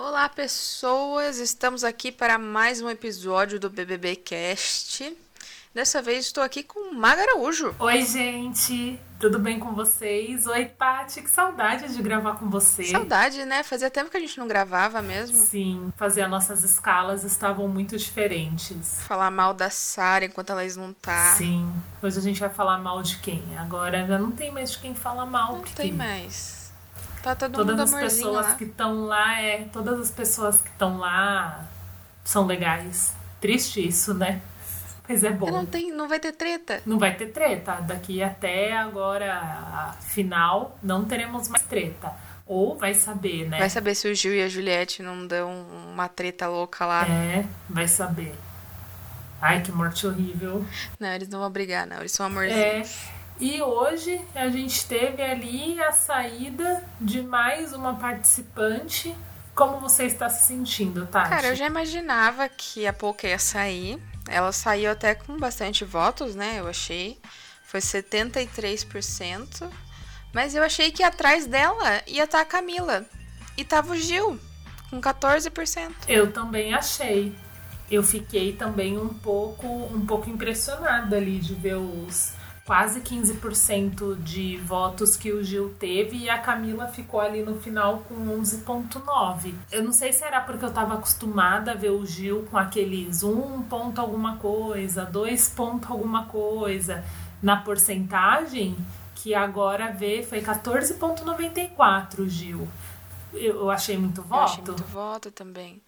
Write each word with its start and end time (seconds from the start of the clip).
Olá, 0.00 0.28
pessoas! 0.28 1.38
Estamos 1.38 1.82
aqui 1.82 2.12
para 2.12 2.38
mais 2.38 2.80
um 2.80 2.88
episódio 2.88 3.58
do 3.58 3.68
BBB 3.68 4.14
Cast. 4.14 5.12
Dessa 5.74 6.00
vez 6.00 6.26
estou 6.26 6.44
aqui 6.44 6.62
com 6.62 6.94
Maga 6.94 7.22
Araújo. 7.22 7.74
Oi, 7.80 8.04
gente! 8.04 8.96
Tudo 9.18 9.40
bem 9.40 9.58
com 9.58 9.74
vocês? 9.74 10.46
Oi, 10.46 10.66
Paty! 10.66 11.20
Que 11.20 11.28
saudade 11.28 11.92
de 11.92 12.00
gravar 12.00 12.36
com 12.36 12.48
você. 12.48 12.84
Saudade, 12.84 13.44
né? 13.44 13.64
Fazia 13.64 13.90
tempo 13.90 14.08
que 14.08 14.16
a 14.16 14.20
gente 14.20 14.38
não 14.38 14.46
gravava 14.46 15.02
mesmo. 15.02 15.42
Sim, 15.42 15.92
fazer 15.96 16.22
as 16.22 16.30
nossas 16.30 16.62
escalas 16.62 17.24
estavam 17.24 17.66
muito 17.66 17.98
diferentes. 17.98 19.02
Falar 19.02 19.32
mal 19.32 19.52
da 19.52 19.68
Sara 19.68 20.26
enquanto 20.26 20.50
ela 20.50 20.62
não 20.76 20.92
tá. 20.92 21.34
Sim. 21.36 21.68
Hoje 22.00 22.18
a 22.18 22.22
gente 22.22 22.38
vai 22.38 22.50
falar 22.50 22.78
mal 22.78 23.02
de 23.02 23.18
quem? 23.18 23.42
Agora 23.58 24.06
já 24.06 24.16
não 24.16 24.30
tem 24.30 24.52
mais 24.52 24.70
de 24.70 24.78
quem 24.78 24.94
fala 24.94 25.26
mal. 25.26 25.54
Não 25.54 25.60
porque 25.62 25.74
tem 25.74 25.92
mais. 25.92 26.67
Tá 27.22 27.34
todo 27.34 27.52
Todas 27.52 27.90
mundo 27.90 28.04
as 28.04 28.12
pessoas 28.12 28.46
lá. 28.46 28.54
que 28.54 28.64
estão 28.64 29.04
lá, 29.06 29.40
é, 29.42 29.64
todas 29.72 30.00
as 30.00 30.10
pessoas 30.10 30.60
que 30.60 30.68
estão 30.68 30.98
lá 30.98 31.66
são 32.24 32.46
legais. 32.46 33.12
Triste 33.40 33.86
isso, 33.86 34.14
né? 34.14 34.40
Mas 35.08 35.24
é 35.24 35.30
bom. 35.30 35.50
Não, 35.50 35.64
tem, 35.64 35.90
não 35.90 36.06
vai 36.06 36.20
ter 36.20 36.32
treta. 36.32 36.82
Não 36.84 36.98
vai 36.98 37.14
ter 37.14 37.28
treta. 37.28 37.76
Daqui 37.80 38.22
até 38.22 38.76
agora, 38.76 39.94
final, 40.00 40.78
não 40.82 41.04
teremos 41.04 41.48
mais 41.48 41.62
treta. 41.64 42.12
Ou 42.46 42.76
vai 42.76 42.94
saber, 42.94 43.48
né? 43.48 43.58
Vai 43.58 43.70
saber 43.70 43.94
se 43.94 44.08
o 44.10 44.14
Gil 44.14 44.34
e 44.34 44.42
a 44.42 44.48
Juliette 44.48 45.02
não 45.02 45.26
dão 45.26 45.50
uma 45.92 46.08
treta 46.08 46.46
louca 46.46 46.84
lá. 46.86 47.06
É, 47.06 47.44
vai 47.68 47.88
saber. 47.88 48.34
Ai, 49.40 49.62
que 49.62 49.70
morte 49.72 50.06
horrível. 50.06 50.64
Não, 50.98 51.08
eles 51.08 51.28
não 51.28 51.38
vão 51.40 51.50
brigar, 51.50 51.86
não. 51.86 51.98
Eles 51.98 52.12
são 52.12 52.26
amorzinhos. 52.26 53.04
É. 53.14 53.17
E 53.40 53.62
hoje 53.62 54.20
a 54.34 54.48
gente 54.48 54.84
teve 54.86 55.22
ali 55.22 55.80
a 55.80 55.92
saída 55.92 56.84
de 57.00 57.22
mais 57.22 57.72
uma 57.72 57.94
participante. 57.94 59.14
Como 59.54 59.78
você 59.78 60.04
está 60.04 60.28
se 60.28 60.46
sentindo, 60.48 61.06
Tati? 61.06 61.30
Cara, 61.30 61.48
eu 61.48 61.56
já 61.56 61.66
imaginava 61.66 62.48
que 62.48 62.84
a 62.84 62.92
Pouca 62.92 63.28
ia 63.28 63.38
sair. 63.38 64.00
Ela 64.28 64.50
saiu 64.50 64.90
até 64.90 65.14
com 65.14 65.36
bastante 65.36 65.84
votos, 65.84 66.34
né? 66.34 66.56
Eu 66.58 66.66
achei. 66.66 67.20
Foi 67.62 67.78
73%. 67.78 69.70
Mas 70.32 70.56
eu 70.56 70.62
achei 70.62 70.90
que 70.90 71.02
atrás 71.04 71.46
dela 71.46 72.02
ia 72.08 72.24
estar 72.24 72.40
a 72.40 72.44
Camila. 72.44 73.06
E 73.56 73.64
tava 73.64 73.92
o 73.92 73.96
Gil, 73.96 74.38
com 74.90 75.00
14%. 75.00 75.92
Eu 76.08 76.32
também 76.32 76.74
achei. 76.74 77.36
Eu 77.90 78.02
fiquei 78.02 78.52
também 78.52 78.98
um 78.98 79.08
pouco, 79.08 79.66
um 79.66 80.04
pouco 80.04 80.28
impressionada 80.28 81.16
ali 81.16 81.38
de 81.38 81.54
ver 81.54 81.76
os 81.76 82.37
quase 82.68 83.00
15% 83.00 84.22
de 84.22 84.58
votos 84.58 85.16
que 85.16 85.32
o 85.32 85.42
Gil 85.42 85.74
teve 85.78 86.18
e 86.18 86.28
a 86.28 86.38
Camila 86.38 86.86
ficou 86.86 87.18
ali 87.18 87.42
no 87.42 87.58
final 87.58 88.00
com 88.00 88.14
11.9. 88.14 89.54
Eu 89.72 89.82
não 89.82 89.90
sei 89.90 90.12
se 90.12 90.22
era 90.22 90.42
porque 90.42 90.66
eu 90.66 90.68
estava 90.68 90.92
acostumada 90.92 91.72
a 91.72 91.74
ver 91.74 91.88
o 91.88 92.04
Gil 92.04 92.46
com 92.50 92.58
aqueles 92.58 93.22
1 93.22 93.62
ponto 93.62 93.98
alguma 93.98 94.36
coisa, 94.36 95.06
2 95.06 95.48
ponto 95.48 95.90
alguma 95.90 96.26
coisa 96.26 97.02
na 97.42 97.56
porcentagem, 97.56 98.76
que 99.14 99.34
agora 99.34 99.90
vê 99.90 100.22
foi 100.22 100.42
14.94 100.42 102.18
o 102.18 102.28
Gil. 102.28 102.68
Eu, 103.32 103.70
achei 103.70 103.96
muito 103.96 104.20
voto. 104.20 104.40
Eu 104.40 104.44
achei 104.44 104.64
muito 104.64 104.84
voto 104.84 105.30
também. 105.30 105.80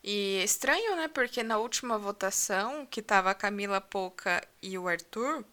E 0.00 0.38
é 0.40 0.44
estranho, 0.44 0.94
né? 0.94 1.08
Porque 1.08 1.42
na 1.42 1.58
última 1.58 1.98
votação, 1.98 2.86
que 2.86 3.02
tava 3.02 3.32
a 3.32 3.34
Camila 3.34 3.80
Pouca 3.80 4.40
e 4.62 4.78
o 4.78 4.86
Arthur, 4.86 5.44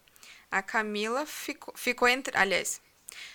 a 0.50 0.62
Camila 0.62 1.26
ficou, 1.26 1.74
ficou 1.76 2.08
entre. 2.08 2.36
Aliás, 2.36 2.80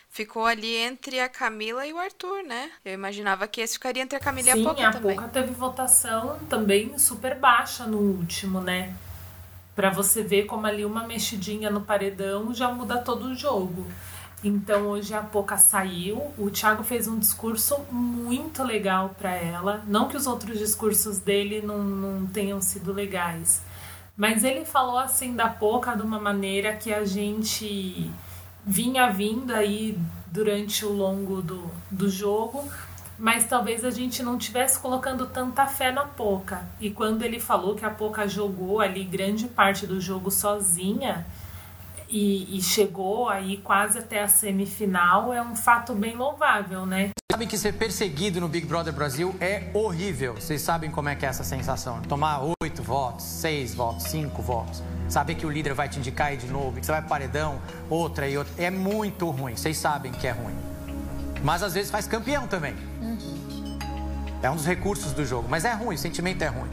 ficou 0.10 0.46
ali 0.46 0.76
entre 0.76 1.20
a 1.20 1.30
Camila 1.30 1.86
e 1.86 1.94
o 1.94 1.98
Arthur, 1.98 2.44
né? 2.44 2.72
Eu 2.84 2.94
imaginava 2.94 3.48
que 3.48 3.62
esse 3.62 3.74
ficaria 3.74 4.04
entre 4.04 4.18
a 4.18 4.20
Camila 4.20 4.52
Sim, 4.52 4.58
e 4.58 4.62
a 4.62 4.64
Pouca 4.64 4.88
a 4.88 4.92
também. 4.92 5.30
Teve 5.30 5.54
votação 5.54 6.40
também 6.50 6.98
super 6.98 7.36
baixa 7.36 7.86
no 7.86 7.98
último, 7.98 8.62
né? 8.62 8.94
Pra 9.76 9.90
você 9.90 10.22
ver 10.22 10.46
como 10.46 10.68
ali 10.68 10.86
uma 10.86 11.08
mexidinha 11.08 11.70
no 11.70 11.82
paredão 11.82 12.54
já 12.54 12.72
muda 12.72 13.00
todo 13.00 13.26
o 13.26 13.36
jogo. 13.36 13.86
Então 14.44 14.88
hoje 14.88 15.14
a 15.14 15.22
Pouca 15.22 15.58
saiu, 15.58 16.34
o 16.38 16.52
Thiago 16.52 16.84
fez 16.84 17.08
um 17.08 17.18
discurso 17.18 17.80
muito 17.90 18.62
legal 18.62 19.16
para 19.18 19.32
ela. 19.34 19.84
Não 19.88 20.10
que 20.10 20.18
os 20.18 20.28
outros 20.28 20.60
discursos 20.60 21.18
dele 21.18 21.62
não, 21.62 21.80
não 21.80 22.28
tenham 22.28 22.62
sido 22.62 22.92
legais, 22.92 23.62
mas 24.16 24.44
ele 24.44 24.64
falou 24.64 24.98
assim 24.98 25.36
da 25.36 25.50
Pouca 25.50 25.96
de 25.96 26.02
uma 26.02 26.20
maneira 26.20 26.76
que 26.76 26.94
a 26.94 27.04
gente 27.04 28.12
vinha 28.66 29.10
vindo 29.10 29.54
aí 29.54 29.98
durante 30.28 30.86
o 30.86 30.92
longo 30.92 31.42
do, 31.42 31.70
do 31.90 32.10
jogo, 32.10 32.68
mas 33.18 33.48
talvez 33.48 33.84
a 33.84 33.92
gente 33.92 34.24
não 34.24 34.38
tivesse 34.38 34.80
colocando 34.80 35.26
tanta 35.28 35.66
fé 35.66 35.92
na 35.92 36.06
Pouca. 36.06 36.68
E 36.80 36.90
quando 36.90 37.24
ele 37.24 37.40
falou 37.40 37.76
que 37.76 37.86
a 37.86 37.90
Pouca 37.90 38.28
jogou 38.28 38.80
ali 38.80 39.04
grande 39.04 39.48
parte 39.48 39.86
do 39.86 40.00
jogo 40.00 40.32
sozinha 40.32 41.26
e, 42.10 42.58
e 42.58 42.62
chegou 42.62 43.30
aí 43.30 43.58
quase 43.58 44.00
até 44.00 44.22
a 44.22 44.28
semifinal, 44.28 45.34
é 45.34 45.42
um 45.42 45.56
fato 45.56 45.94
bem 45.94 46.16
louvável, 46.16 46.86
né? 46.86 47.12
Sabem 47.34 47.48
que 47.48 47.58
ser 47.58 47.74
perseguido 47.74 48.40
no 48.40 48.48
Big 48.48 48.68
Brother 48.68 48.94
Brasil 48.94 49.34
é 49.42 49.64
horrível. 49.74 50.36
Vocês 50.36 50.62
sabem 50.62 50.92
como 50.92 51.10
é 51.10 51.16
que 51.16 51.26
é 51.26 51.30
essa 51.30 51.44
sensação. 51.44 52.00
Tomar 52.04 52.42
oito 52.62 52.84
votos, 52.84 53.26
seis 53.26 53.74
votos, 53.74 54.04
cinco 54.04 54.40
votos. 54.44 54.84
Saber 55.10 55.34
que 55.34 55.44
o 55.44 55.50
líder 55.50 55.74
vai 55.74 55.90
te 55.90 55.98
indicar 55.98 56.28
aí 56.28 56.38
de 56.38 56.46
novo, 56.46 56.80
que 56.80 56.86
você 56.86 56.92
vai 56.92 57.02
pro 57.02 57.10
paredão, 57.10 57.60
outra 57.90 58.30
e 58.30 58.38
outra. 58.38 58.54
É 58.56 58.70
muito 58.70 59.28
ruim. 59.32 59.56
Vocês 59.56 59.76
sabem 59.78 60.12
que 60.12 60.28
é 60.28 60.32
ruim. 60.32 60.54
Mas 61.44 61.64
às 61.64 61.74
vezes 61.74 61.90
faz 61.90 62.06
campeão 62.06 62.46
também. 62.46 62.76
É 64.44 64.52
um 64.52 64.56
dos 64.56 64.68
recursos 64.68 65.12
do 65.12 65.26
jogo. 65.26 65.48
Mas 65.50 65.66
é 65.66 65.74
ruim, 65.74 65.96
o 65.96 65.98
sentimento 65.98 66.44
é 66.44 66.50
ruim. 66.50 66.70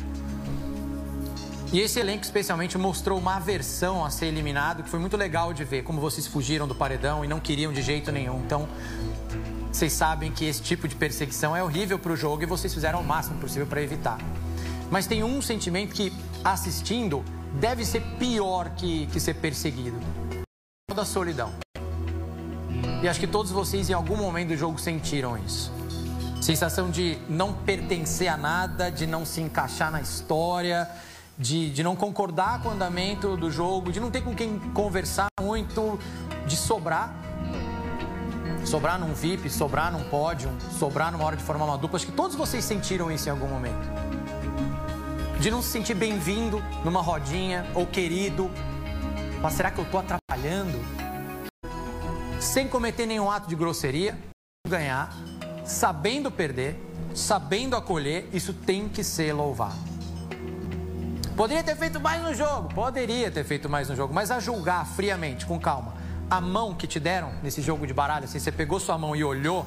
E 1.72 1.80
esse 1.80 2.00
elenco 2.00 2.24
especialmente 2.24 2.76
mostrou 2.76 3.16
uma 3.16 3.36
aversão 3.36 4.04
a 4.04 4.10
ser 4.10 4.26
eliminado, 4.26 4.82
que 4.82 4.90
foi 4.90 4.98
muito 4.98 5.16
legal 5.16 5.54
de 5.54 5.64
ver 5.64 5.84
como 5.84 6.00
vocês 6.00 6.26
fugiram 6.26 6.68
do 6.68 6.74
paredão 6.74 7.24
e 7.24 7.28
não 7.28 7.38
queriam 7.38 7.72
de 7.72 7.80
jeito 7.80 8.10
nenhum. 8.12 8.42
Então, 8.44 8.68
vocês 9.72 9.92
sabem 9.92 10.32
que 10.32 10.44
esse 10.44 10.60
tipo 10.60 10.88
de 10.88 10.96
perseguição 10.96 11.56
é 11.56 11.62
horrível 11.62 11.98
para 11.98 12.12
o 12.12 12.16
jogo 12.16 12.42
e 12.42 12.46
vocês 12.46 12.74
fizeram 12.74 13.00
o 13.00 13.04
máximo 13.04 13.38
possível 13.38 13.66
para 13.66 13.80
evitar. 13.80 14.18
Mas 14.90 15.06
tem 15.06 15.22
um 15.22 15.40
sentimento 15.40 15.94
que, 15.94 16.12
assistindo, 16.44 17.24
deve 17.54 17.84
ser 17.84 18.02
pior 18.18 18.70
que, 18.70 19.06
que 19.06 19.20
ser 19.20 19.34
perseguido: 19.34 19.96
o 20.90 20.94
da 20.94 21.04
solidão. 21.04 21.52
E 23.02 23.08
acho 23.08 23.20
que 23.20 23.26
todos 23.26 23.50
vocês, 23.52 23.88
em 23.88 23.92
algum 23.92 24.16
momento 24.16 24.48
do 24.48 24.56
jogo, 24.56 24.78
sentiram 24.78 25.38
isso. 25.38 25.72
Sensação 26.42 26.90
de 26.90 27.16
não 27.28 27.52
pertencer 27.52 28.28
a 28.28 28.36
nada, 28.36 28.90
de 28.90 29.06
não 29.06 29.24
se 29.24 29.40
encaixar 29.40 29.90
na 29.90 30.00
história, 30.00 30.90
de, 31.38 31.70
de 31.70 31.82
não 31.82 31.94
concordar 31.94 32.60
com 32.62 32.68
o 32.70 32.72
andamento 32.72 33.36
do 33.36 33.50
jogo, 33.50 33.92
de 33.92 34.00
não 34.00 34.10
ter 34.10 34.22
com 34.22 34.34
quem 34.34 34.58
conversar 34.74 35.28
muito, 35.40 35.98
de 36.46 36.56
sobrar. 36.56 37.14
Sobrar 38.64 38.98
num 38.98 39.14
VIP, 39.14 39.50
sobrar 39.50 39.90
num 39.90 40.04
pódio, 40.04 40.50
sobrar 40.78 41.10
numa 41.10 41.24
hora 41.24 41.36
de 41.36 41.42
formar 41.42 41.64
uma 41.64 41.78
dupla. 41.78 41.96
Acho 41.96 42.06
que 42.06 42.12
todos 42.12 42.36
vocês 42.36 42.64
sentiram 42.64 43.10
isso 43.10 43.28
em 43.28 43.32
algum 43.32 43.48
momento. 43.48 43.88
De 45.40 45.50
não 45.50 45.62
se 45.62 45.68
sentir 45.68 45.94
bem-vindo 45.94 46.62
numa 46.84 47.00
rodinha 47.00 47.66
ou 47.74 47.86
querido. 47.86 48.50
Mas 49.40 49.54
será 49.54 49.70
que 49.70 49.80
eu 49.80 49.84
tô 49.86 49.98
atrapalhando? 49.98 50.78
Sem 52.38 52.68
cometer 52.68 53.06
nenhum 53.06 53.30
ato 53.30 53.48
de 53.48 53.54
grosseria, 53.54 54.16
ganhar, 54.68 55.12
sabendo 55.64 56.30
perder, 56.30 56.78
sabendo 57.14 57.76
acolher, 57.76 58.28
isso 58.32 58.52
tem 58.52 58.88
que 58.88 59.02
ser 59.02 59.32
louvado. 59.32 59.90
Poderia 61.36 61.62
ter 61.62 61.76
feito 61.76 61.98
mais 61.98 62.22
no 62.22 62.34
jogo, 62.34 62.74
poderia 62.74 63.30
ter 63.30 63.44
feito 63.44 63.68
mais 63.68 63.88
no 63.88 63.96
jogo, 63.96 64.12
mas 64.12 64.30
a 64.30 64.38
julgar 64.40 64.86
friamente, 64.86 65.46
com 65.46 65.58
calma, 65.58 65.94
a 66.30 66.40
mão 66.40 66.72
que 66.72 66.86
te 66.86 67.00
deram 67.00 67.32
nesse 67.42 67.60
jogo 67.60 67.84
de 67.86 67.92
baralho, 67.92 68.24
assim, 68.24 68.38
você 68.38 68.52
pegou 68.52 68.78
sua 68.78 68.96
mão 68.96 69.16
e 69.16 69.24
olhou, 69.24 69.66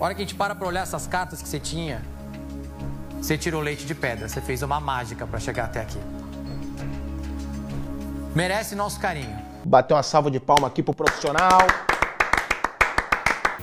a 0.00 0.04
hora 0.04 0.14
que 0.14 0.22
a 0.22 0.24
gente 0.24 0.34
para 0.34 0.54
pra 0.54 0.66
olhar 0.66 0.82
essas 0.82 1.06
cartas 1.06 1.42
que 1.42 1.48
você 1.48 1.60
tinha, 1.60 2.00
você 3.20 3.36
tirou 3.36 3.60
leite 3.60 3.84
de 3.84 3.94
pedra, 3.94 4.26
você 4.28 4.40
fez 4.40 4.62
uma 4.62 4.80
mágica 4.80 5.26
para 5.26 5.38
chegar 5.38 5.66
até 5.66 5.82
aqui. 5.82 5.98
Merece 8.34 8.74
nosso 8.74 8.98
carinho. 8.98 9.36
Bater 9.64 9.92
uma 9.92 10.02
salva 10.02 10.30
de 10.30 10.40
palma 10.40 10.68
aqui 10.68 10.82
pro 10.82 10.94
profissional. 10.94 11.60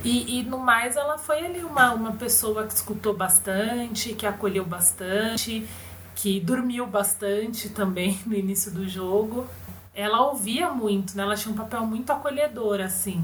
E, 0.04 0.40
e, 0.40 0.44
no 0.44 0.60
mais, 0.60 0.96
ela 0.96 1.18
foi 1.18 1.44
ali 1.44 1.64
uma, 1.64 1.94
uma 1.94 2.12
pessoa 2.12 2.68
que 2.68 2.74
escutou 2.74 3.16
bastante, 3.16 4.14
que 4.14 4.28
acolheu 4.28 4.64
bastante, 4.64 5.68
que 6.14 6.40
dormiu 6.40 6.86
bastante 6.86 7.70
também 7.70 8.20
no 8.28 8.36
início 8.36 8.70
do 8.70 8.88
jogo. 8.88 9.48
Ela 9.96 10.22
ouvia 10.22 10.70
muito, 10.70 11.16
né? 11.16 11.24
Ela 11.24 11.36
tinha 11.36 11.54
um 11.54 11.58
papel 11.58 11.86
muito 11.86 12.12
acolhedor, 12.12 12.82
assim, 12.82 13.24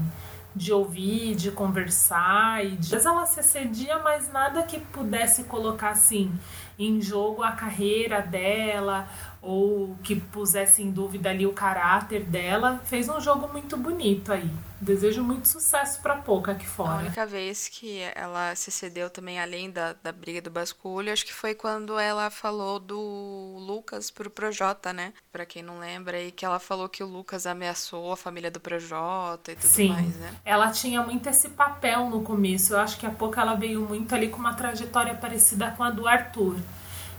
de 0.56 0.72
ouvir, 0.72 1.34
de 1.34 1.50
conversar. 1.50 2.64
E 2.64 2.70
de... 2.70 2.78
Às 2.78 2.88
vezes 2.88 3.06
ela 3.06 3.26
se 3.26 3.42
cedia, 3.42 3.98
mas 3.98 4.32
nada 4.32 4.62
que 4.62 4.80
pudesse 4.80 5.44
colocar, 5.44 5.90
assim, 5.90 6.32
em 6.78 7.00
jogo 7.00 7.42
a 7.42 7.52
carreira 7.52 8.22
dela 8.22 9.06
ou 9.42 9.96
que 10.04 10.14
pusesse 10.14 10.82
em 10.82 10.90
dúvida 10.90 11.30
ali 11.30 11.44
o 11.44 11.52
caráter 11.52 12.24
dela, 12.24 12.80
fez 12.84 13.08
um 13.08 13.20
jogo 13.20 13.48
muito 13.48 13.76
bonito 13.76 14.32
aí. 14.32 14.48
Desejo 14.80 15.22
muito 15.22 15.46
sucesso 15.46 16.00
para 16.00 16.16
pouca 16.16 16.52
aqui 16.52 16.66
fora. 16.66 16.92
A 16.92 16.98
única 16.98 17.26
vez 17.26 17.68
que 17.68 18.00
ela 18.14 18.54
se 18.54 18.70
cedeu 18.70 19.08
também, 19.10 19.40
além 19.40 19.70
da, 19.70 19.94
da 20.02 20.10
briga 20.10 20.40
do 20.40 20.50
basculho, 20.50 21.12
acho 21.12 21.24
que 21.24 21.32
foi 21.32 21.54
quando 21.54 21.98
ela 21.98 22.30
falou 22.30 22.80
do 22.80 23.56
Lucas 23.60 24.10
pro 24.10 24.30
Projota, 24.30 24.92
né? 24.92 25.12
Pra 25.30 25.46
quem 25.46 25.62
não 25.62 25.78
lembra, 25.78 26.20
e 26.20 26.32
que 26.32 26.44
ela 26.44 26.58
falou 26.58 26.88
que 26.88 27.02
o 27.02 27.06
Lucas 27.06 27.46
ameaçou 27.46 28.12
a 28.12 28.16
família 28.16 28.50
do 28.50 28.58
Projota 28.58 29.52
e 29.52 29.56
tudo 29.56 29.70
Sim. 29.70 29.88
mais, 29.90 30.16
né? 30.16 30.34
Ela 30.44 30.70
tinha 30.70 31.00
muito 31.02 31.28
esse 31.28 31.48
papel 31.50 32.10
no 32.10 32.22
começo. 32.22 32.74
Eu 32.74 32.80
acho 32.80 32.98
que 32.98 33.06
a 33.06 33.10
pouco 33.10 33.38
ela 33.38 33.54
veio 33.54 33.82
muito 33.82 34.12
ali 34.14 34.28
com 34.28 34.38
uma 34.38 34.54
trajetória 34.54 35.14
parecida 35.14 35.72
com 35.76 35.84
a 35.84 35.90
do 35.90 36.08
Arthur 36.08 36.56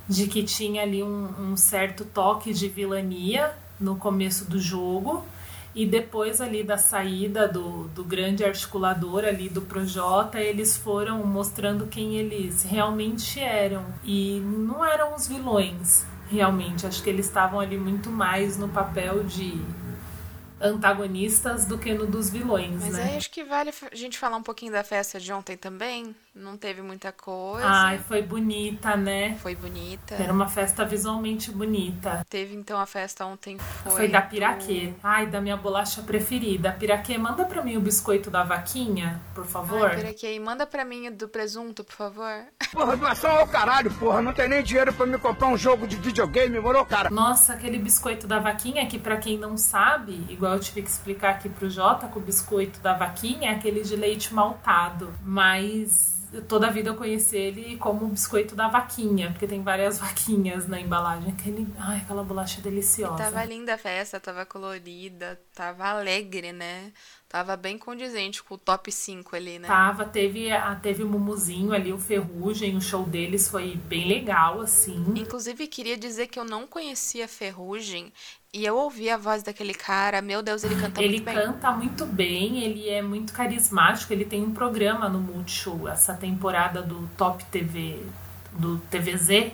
de 0.08 0.28
que 0.28 0.44
tinha 0.44 0.82
ali 0.82 1.02
um, 1.02 1.52
um, 1.52 1.58
certo 1.58 2.04
toque 2.06 2.54
de 2.54 2.68
vilania 2.68 3.54
no 3.80 3.96
começo 3.96 4.46
do 4.46 4.60
jogo 4.60 5.26
e 5.74 5.86
depois 5.86 6.40
ali 6.40 6.64
da 6.64 6.78
saída 6.78 7.48
do, 7.48 7.86
do 7.90 8.04
grande 8.04 8.44
articulador 8.44 9.24
ali 9.26 9.50
do 9.50 9.62
Projota 9.62 10.40
eles 10.40 10.78
foram 10.78 11.26
mostrando 11.26 11.88
quem 11.88 12.16
eles 12.16 12.64
realmente 12.64 13.40
eram 13.40 13.86
e 14.04 14.40
não 14.40 14.86
eram 14.86 15.16
os 15.16 15.28
vilões 15.28 16.06
realmente 16.30 16.86
acho 16.86 17.02
que 17.02 17.10
eles 17.10 17.26
estavam 17.26 17.60
ali 17.60 17.78
muito 17.78 18.10
mais 18.10 18.58
no 18.58 18.70
papel 18.70 19.24
de 19.24 19.60
antagonistas 20.64 21.66
do 21.66 21.78
que 21.78 21.94
no 21.94 22.08
dos 22.08 22.30
vilões, 22.30 22.82
Mas 22.82 22.94
né? 22.94 23.04
aí 23.04 23.18
acho 23.18 23.30
que 23.30 23.44
vale 23.44 23.72
a 23.92 23.96
gente 23.96 24.18
falar 24.18 24.38
um 24.38 24.44
pouquinho 24.44 24.72
da 24.72 24.84
festa 24.84 25.20
de 25.20 25.32
ontem 25.34 25.58
também. 25.58 26.16
Não 26.36 26.58
teve 26.58 26.82
muita 26.82 27.12
coisa. 27.12 27.68
Ai, 27.68 28.00
foi 28.00 28.24
bonita, 28.24 28.98
né? 28.98 29.38
Foi 29.40 29.56
bonita. 29.56 30.16
Era 30.16 30.34
uma 30.34 30.50
festa 30.50 30.84
visualmente 30.84 31.52
bonita. 31.52 32.26
Teve 32.28 32.56
então 32.56 32.80
a 32.80 32.88
festa 32.88 33.24
ontem 33.24 33.60
foi. 33.60 33.92
Foi 33.92 34.08
da 34.08 34.20
Piraquê. 34.20 34.88
Do... 34.88 34.96
Ai, 35.04 35.28
da 35.28 35.40
minha 35.40 35.56
bolacha 35.56 36.02
preferida. 36.02 36.72
Piraquê, 36.72 37.20
manda 37.20 37.46
pra 37.46 37.62
mim 37.62 37.78
o 37.78 37.82
biscoito 37.82 38.32
da 38.32 38.44
vaquinha, 38.44 39.22
por 39.36 39.46
favor. 39.46 39.92
Ai, 39.92 39.98
Piraquê, 39.98 40.40
manda 40.40 40.66
pra 40.66 40.84
mim 40.84 41.12
do 41.12 41.28
presunto, 41.28 41.84
por 41.84 41.94
favor. 41.94 42.46
Porra, 42.72 42.98
doação 42.98 43.30
ao 43.30 43.48
caralho, 43.48 43.94
porra. 43.94 44.20
Não 44.20 44.34
tem 44.34 44.50
nem 44.50 44.64
dinheiro 44.64 44.92
pra 44.92 45.06
me 45.06 45.20
comprar 45.20 45.50
um 45.50 45.58
jogo 45.58 45.86
de 45.86 45.98
videogame, 45.98 46.60
morou, 46.60 46.84
cara? 46.84 47.12
Nossa, 47.12 47.54
aquele 47.54 47.78
biscoito 47.78 48.26
da 48.26 48.40
vaquinha, 48.40 48.88
que 48.88 48.98
pra 48.98 49.18
quem 49.18 49.38
não 49.38 49.56
sabe, 49.56 50.26
igual 50.28 50.54
eu 50.54 50.60
tive 50.60 50.82
que 50.82 50.90
explicar 50.90 51.30
aqui 51.30 51.48
pro 51.48 51.70
Jota, 51.70 52.08
que 52.08 52.18
o 52.18 52.22
biscoito 52.22 52.80
da 52.80 52.96
vaquinha 52.96 53.52
é 53.52 53.54
aquele 53.54 53.82
de 53.84 53.96
leite 53.96 54.34
maltado. 54.34 55.14
Mas 55.22 56.23
toda 56.42 56.68
a 56.68 56.72
vida 56.72 56.90
eu 56.90 56.96
conheci 56.96 57.38
ele 57.38 57.78
como 57.78 58.06
o 58.06 58.10
biscoito 58.10 58.56
da 58.56 58.68
vaquinha, 58.68 59.32
porque 59.32 59.48
tem 59.48 59.62
várias 59.62 60.00
vaquinhas 60.00 60.68
na 60.68 60.80
embalagem. 60.80 61.32
Aquele, 61.32 61.68
ai, 61.78 61.98
aquela 61.98 62.24
bolacha 62.24 62.62
deliciosa. 62.62 63.16
E 63.16 63.18
tava 63.18 63.46
linda 63.46 63.76
a 63.76 63.78
festa, 63.78 64.20
tava 64.20 64.46
colorida, 64.46 65.40
tava 65.54 65.86
alegre, 65.86 66.52
né? 66.52 66.92
Tava 67.34 67.58
bem 67.58 67.80
condizente 67.80 68.44
com 68.44 68.54
o 68.54 68.58
top 68.60 68.92
5 68.92 69.36
ali, 69.36 69.58
né? 69.58 69.68
Tava, 69.68 70.06
teve, 70.06 70.50
teve 70.84 71.02
o 71.02 71.08
Mumuzinho 71.08 71.74
ali, 71.74 71.92
o 71.92 71.98
Ferrugem, 71.98 72.78
o 72.78 72.82
show 72.82 73.02
deles 73.08 73.48
foi 73.50 73.76
bem 73.76 74.08
legal, 74.08 74.62
assim. 74.62 75.04
Inclusive, 75.16 75.66
queria 75.66 75.98
dizer 75.98 76.28
que 76.28 76.38
eu 76.38 76.46
não 76.46 76.68
conhecia 76.68 77.28
Ferrugem 77.28 78.14
e 78.54 78.64
eu 78.64 78.78
ouvi 78.78 79.10
a 79.10 79.18
voz 79.18 79.42
daquele 79.42 79.74
cara, 79.74 80.22
meu 80.22 80.44
Deus, 80.44 80.64
ele 80.64 80.76
canta 80.76 81.02
ele 81.02 81.14
muito 81.14 81.26
bem. 81.26 81.36
Ele 81.36 81.46
canta 81.48 81.72
muito 81.72 82.06
bem, 82.06 82.64
ele 82.66 82.88
é 82.88 83.02
muito 83.02 83.34
carismático, 83.34 84.14
ele 84.14 84.26
tem 84.26 84.44
um 84.44 84.54
programa 84.54 85.10
no 85.10 85.20
Multishow, 85.20 85.88
essa 85.88 86.14
temporada 86.14 86.84
do 86.84 87.10
Top 87.18 87.44
TV, 87.46 88.00
do 88.52 88.78
TVZ, 88.92 89.54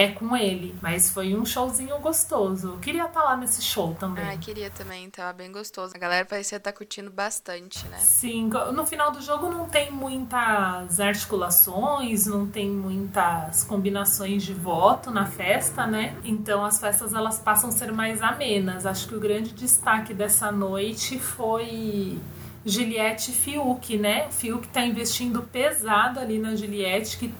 é 0.00 0.08
com 0.08 0.34
ele. 0.34 0.74
Mas 0.80 1.10
foi 1.10 1.34
um 1.34 1.44
showzinho 1.44 1.98
gostoso. 1.98 2.68
Eu 2.68 2.78
queria 2.78 3.04
estar 3.04 3.22
lá 3.22 3.36
nesse 3.36 3.60
show 3.60 3.94
também. 3.94 4.24
Ah, 4.24 4.34
queria 4.38 4.70
também, 4.70 5.10
tava 5.10 5.30
bem 5.34 5.52
gostoso. 5.52 5.92
A 5.94 5.98
galera 5.98 6.24
parecia 6.24 6.56
estar 6.56 6.72
curtindo 6.72 7.10
bastante, 7.10 7.86
né? 7.88 7.98
Sim, 7.98 8.48
no 8.72 8.86
final 8.86 9.10
do 9.10 9.20
jogo 9.20 9.50
não 9.50 9.68
tem 9.68 9.90
muitas 9.90 10.98
articulações, 11.00 12.24
não 12.24 12.46
tem 12.46 12.70
muitas 12.70 13.62
combinações 13.64 14.42
de 14.42 14.54
voto 14.54 15.10
na 15.10 15.26
festa, 15.26 15.86
né? 15.86 16.16
Então 16.24 16.64
as 16.64 16.80
festas 16.80 17.12
elas 17.12 17.38
passam 17.38 17.68
a 17.68 17.72
ser 17.72 17.92
mais 17.92 18.22
amenas. 18.22 18.86
Acho 18.86 19.06
que 19.06 19.14
o 19.14 19.20
grande 19.20 19.52
destaque 19.52 20.14
dessa 20.14 20.50
noite 20.50 21.18
foi 21.18 22.18
Juliette 22.64 23.32
Fiuk, 23.32 23.98
né? 23.98 24.30
Fiuk 24.30 24.66
tá 24.68 24.82
investindo 24.82 25.42
pesado 25.42 26.18
ali 26.18 26.38
na 26.38 26.56
Juliette, 26.56 27.18
que 27.18 27.34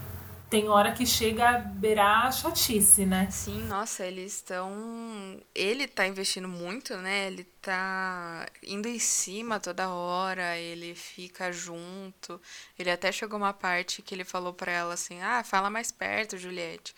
tem 0.50 0.68
hora 0.68 0.92
que 0.92 1.06
chega 1.06 1.48
a 1.48 1.58
beirar 1.58 2.26
a 2.26 2.32
chatice, 2.32 3.06
né? 3.06 3.30
Sim, 3.30 3.62
nossa, 3.68 4.04
eles 4.04 4.34
estão. 4.34 5.40
Ele 5.54 5.86
tá 5.86 6.08
investindo 6.08 6.48
muito, 6.48 6.96
né? 6.96 7.28
Ele 7.28 7.44
tá 7.62 8.46
indo 8.64 8.88
em 8.88 8.98
cima 8.98 9.60
toda 9.60 9.88
hora, 9.90 10.56
ele 10.58 10.94
fica 10.96 11.52
junto. 11.52 12.40
Ele 12.76 12.90
até 12.90 13.12
chegou 13.12 13.38
uma 13.38 13.52
parte 13.52 14.02
que 14.02 14.12
ele 14.12 14.24
falou 14.24 14.52
pra 14.52 14.72
ela 14.72 14.94
assim: 14.94 15.22
ah, 15.22 15.44
fala 15.44 15.70
mais 15.70 15.92
perto, 15.92 16.36
Juliette. 16.36 16.94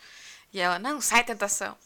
E 0.51 0.59
ela: 0.59 0.79
não, 0.79 0.99
sai, 0.99 1.23
tentação. 1.23 1.77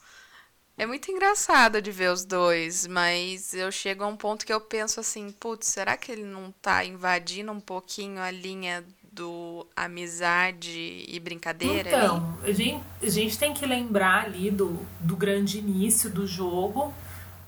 É 0.77 0.85
muito 0.85 1.11
engraçado 1.11 1.81
de 1.81 1.91
ver 1.91 2.11
os 2.11 2.23
dois, 2.23 2.85
mas 2.85 3.53
eu 3.53 3.71
chego 3.71 4.03
a 4.03 4.07
um 4.07 4.15
ponto 4.15 4.45
que 4.45 4.53
eu 4.53 4.61
penso 4.61 4.99
assim, 4.99 5.31
putz, 5.31 5.67
será 5.67 5.97
que 5.97 6.11
ele 6.11 6.23
não 6.23 6.51
tá 6.51 6.85
invadindo 6.85 7.51
um 7.51 7.59
pouquinho 7.59 8.21
a 8.21 8.29
linha 8.29 8.85
do 9.17 9.65
amizade 9.75 11.03
e 11.07 11.19
brincadeira? 11.19 11.89
Então, 11.89 12.37
a 12.43 12.51
gente, 12.51 12.83
a 13.01 13.09
gente 13.09 13.37
tem 13.37 13.51
que 13.51 13.65
lembrar 13.65 14.25
ali 14.25 14.51
do, 14.51 14.79
do 14.99 15.15
grande 15.15 15.57
início 15.57 16.07
do 16.07 16.27
jogo, 16.27 16.93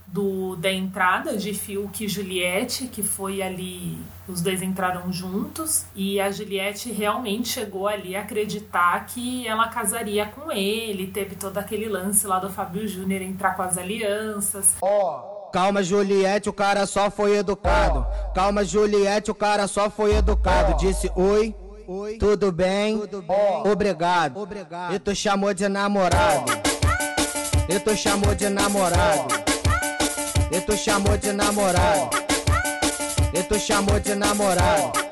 do 0.07 0.55
da 0.55 0.71
entrada 0.71 1.37
de 1.37 1.53
Fiuk 1.53 2.03
e 2.03 2.07
Juliette, 2.07 2.87
que 2.87 3.03
foi 3.03 3.43
ali, 3.43 3.99
os 4.27 4.41
dois 4.41 4.63
entraram 4.63 5.13
juntos, 5.13 5.85
e 5.95 6.19
a 6.19 6.31
Juliette 6.31 6.91
realmente 6.91 7.49
chegou 7.49 7.87
ali 7.87 8.15
a 8.15 8.21
acreditar 8.21 9.05
que 9.05 9.47
ela 9.47 9.67
casaria 9.67 10.25
com 10.25 10.51
ele, 10.51 11.05
teve 11.05 11.35
todo 11.35 11.59
aquele 11.59 11.87
lance 11.87 12.25
lá 12.25 12.39
do 12.39 12.49
Fábio 12.49 12.87
Júnior 12.87 13.21
entrar 13.21 13.55
com 13.55 13.61
as 13.61 13.77
alianças. 13.77 14.75
Ó, 14.81 15.35
oh. 15.35 15.39
Calma, 15.51 15.81
Juliette, 15.81 16.47
o 16.47 16.53
cara 16.53 16.85
só 16.85 17.09
foi 17.09 17.37
educado. 17.37 18.05
Calma, 18.35 18.63
Juliette, 18.63 19.31
o 19.31 19.35
cara 19.35 19.67
só 19.67 19.89
foi 19.89 20.15
educado. 20.15 20.77
Disse 20.77 21.11
oi. 21.15 21.55
Oi. 21.91 22.19
Tudo 22.19 22.51
bem? 22.51 22.99
Tudo 22.99 23.23
bem. 23.23 23.63
Obrigado. 23.65 24.39
Obrigado. 24.39 24.93
E 24.93 24.99
tu 24.99 25.15
chamou 25.15 25.55
de 25.55 25.67
namorado. 25.67 26.51
E 27.67 27.79
tu 27.79 27.97
chamou 27.97 28.35
de 28.35 28.47
namorado. 28.47 29.33
E 30.51 30.61
tu 30.61 30.77
chamou 30.77 31.17
de 31.17 31.33
namorado. 31.33 32.15
E 33.33 33.41
tu 33.41 33.57
chamou 33.57 33.99
de 33.99 34.13
namorado. 34.13 35.08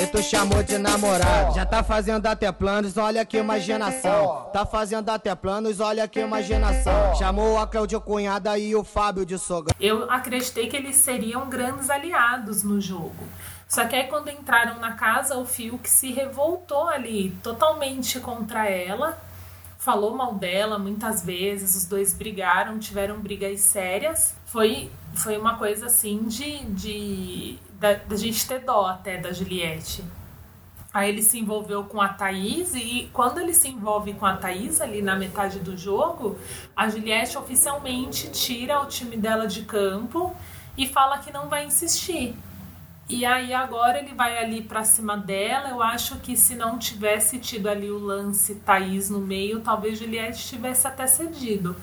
E 0.00 0.06
tu 0.06 0.22
chamou 0.22 0.62
de 0.62 0.78
namorado. 0.78 1.54
Já 1.54 1.66
tá 1.66 1.84
fazendo 1.84 2.24
até 2.26 2.50
planos, 2.50 2.96
olha 2.96 3.22
que 3.22 3.36
imaginação. 3.36 4.48
Tá 4.50 4.64
fazendo 4.64 5.10
até 5.10 5.34
planos, 5.34 5.78
olha 5.78 6.08
que 6.08 6.18
imaginação. 6.20 7.14
Chamou 7.16 7.58
a 7.58 7.66
Cláudia 7.66 8.00
Cunhada 8.00 8.56
e 8.58 8.74
o 8.74 8.82
Fábio 8.82 9.26
de 9.26 9.38
Sogra. 9.38 9.76
Eu 9.78 10.10
acreditei 10.10 10.68
que 10.68 10.76
eles 10.76 10.96
seriam 10.96 11.50
grandes 11.50 11.90
aliados 11.90 12.62
no 12.62 12.80
jogo. 12.80 13.28
Só 13.68 13.84
que 13.84 13.94
aí 13.94 14.04
quando 14.04 14.30
entraram 14.30 14.80
na 14.80 14.92
casa, 14.92 15.36
o 15.36 15.44
Fiuk 15.44 15.86
se 15.86 16.10
revoltou 16.10 16.88
ali 16.88 17.36
totalmente 17.42 18.18
contra 18.20 18.70
ela. 18.70 19.18
Falou 19.78 20.16
mal 20.16 20.34
dela 20.34 20.78
muitas 20.78 21.22
vezes, 21.22 21.76
os 21.76 21.84
dois 21.84 22.14
brigaram, 22.14 22.78
tiveram 22.78 23.20
brigas 23.20 23.60
sérias. 23.60 24.34
Foi, 24.46 24.90
foi 25.14 25.36
uma 25.36 25.58
coisa 25.58 25.86
assim 25.86 26.24
de, 26.24 26.64
de 26.70 27.58
da, 27.80 27.94
da 27.94 28.14
gente 28.14 28.46
ter 28.46 28.60
dó 28.60 28.86
até 28.86 29.16
da 29.16 29.32
Juliette. 29.32 30.04
Aí 30.92 31.08
ele 31.08 31.22
se 31.22 31.38
envolveu 31.38 31.84
com 31.84 32.00
a 32.00 32.08
Thaís 32.08 32.74
e 32.74 33.08
quando 33.12 33.40
ele 33.40 33.54
se 33.54 33.68
envolve 33.68 34.12
com 34.14 34.26
a 34.26 34.36
Thaís 34.36 34.80
ali 34.80 35.00
na 35.00 35.16
metade 35.16 35.60
do 35.60 35.76
jogo, 35.76 36.36
a 36.76 36.88
Juliette 36.88 37.38
oficialmente 37.38 38.28
tira 38.30 38.80
o 38.80 38.86
time 38.86 39.16
dela 39.16 39.46
de 39.46 39.62
campo 39.62 40.34
e 40.76 40.86
fala 40.86 41.18
que 41.18 41.32
não 41.32 41.48
vai 41.48 41.64
insistir. 41.64 42.36
E 43.08 43.24
aí 43.24 43.54
agora 43.54 43.98
ele 43.98 44.14
vai 44.14 44.38
ali 44.38 44.62
para 44.62 44.84
cima 44.84 45.16
dela. 45.16 45.70
Eu 45.70 45.82
acho 45.82 46.16
que 46.18 46.36
se 46.36 46.54
não 46.54 46.78
tivesse 46.78 47.38
tido 47.38 47.68
ali 47.68 47.90
o 47.90 47.98
lance 47.98 48.56
Thaís 48.56 49.08
no 49.08 49.20
meio, 49.20 49.60
talvez 49.60 49.98
Juliette 49.98 50.46
tivesse 50.46 50.86
até 50.86 51.06
cedido. 51.06 51.74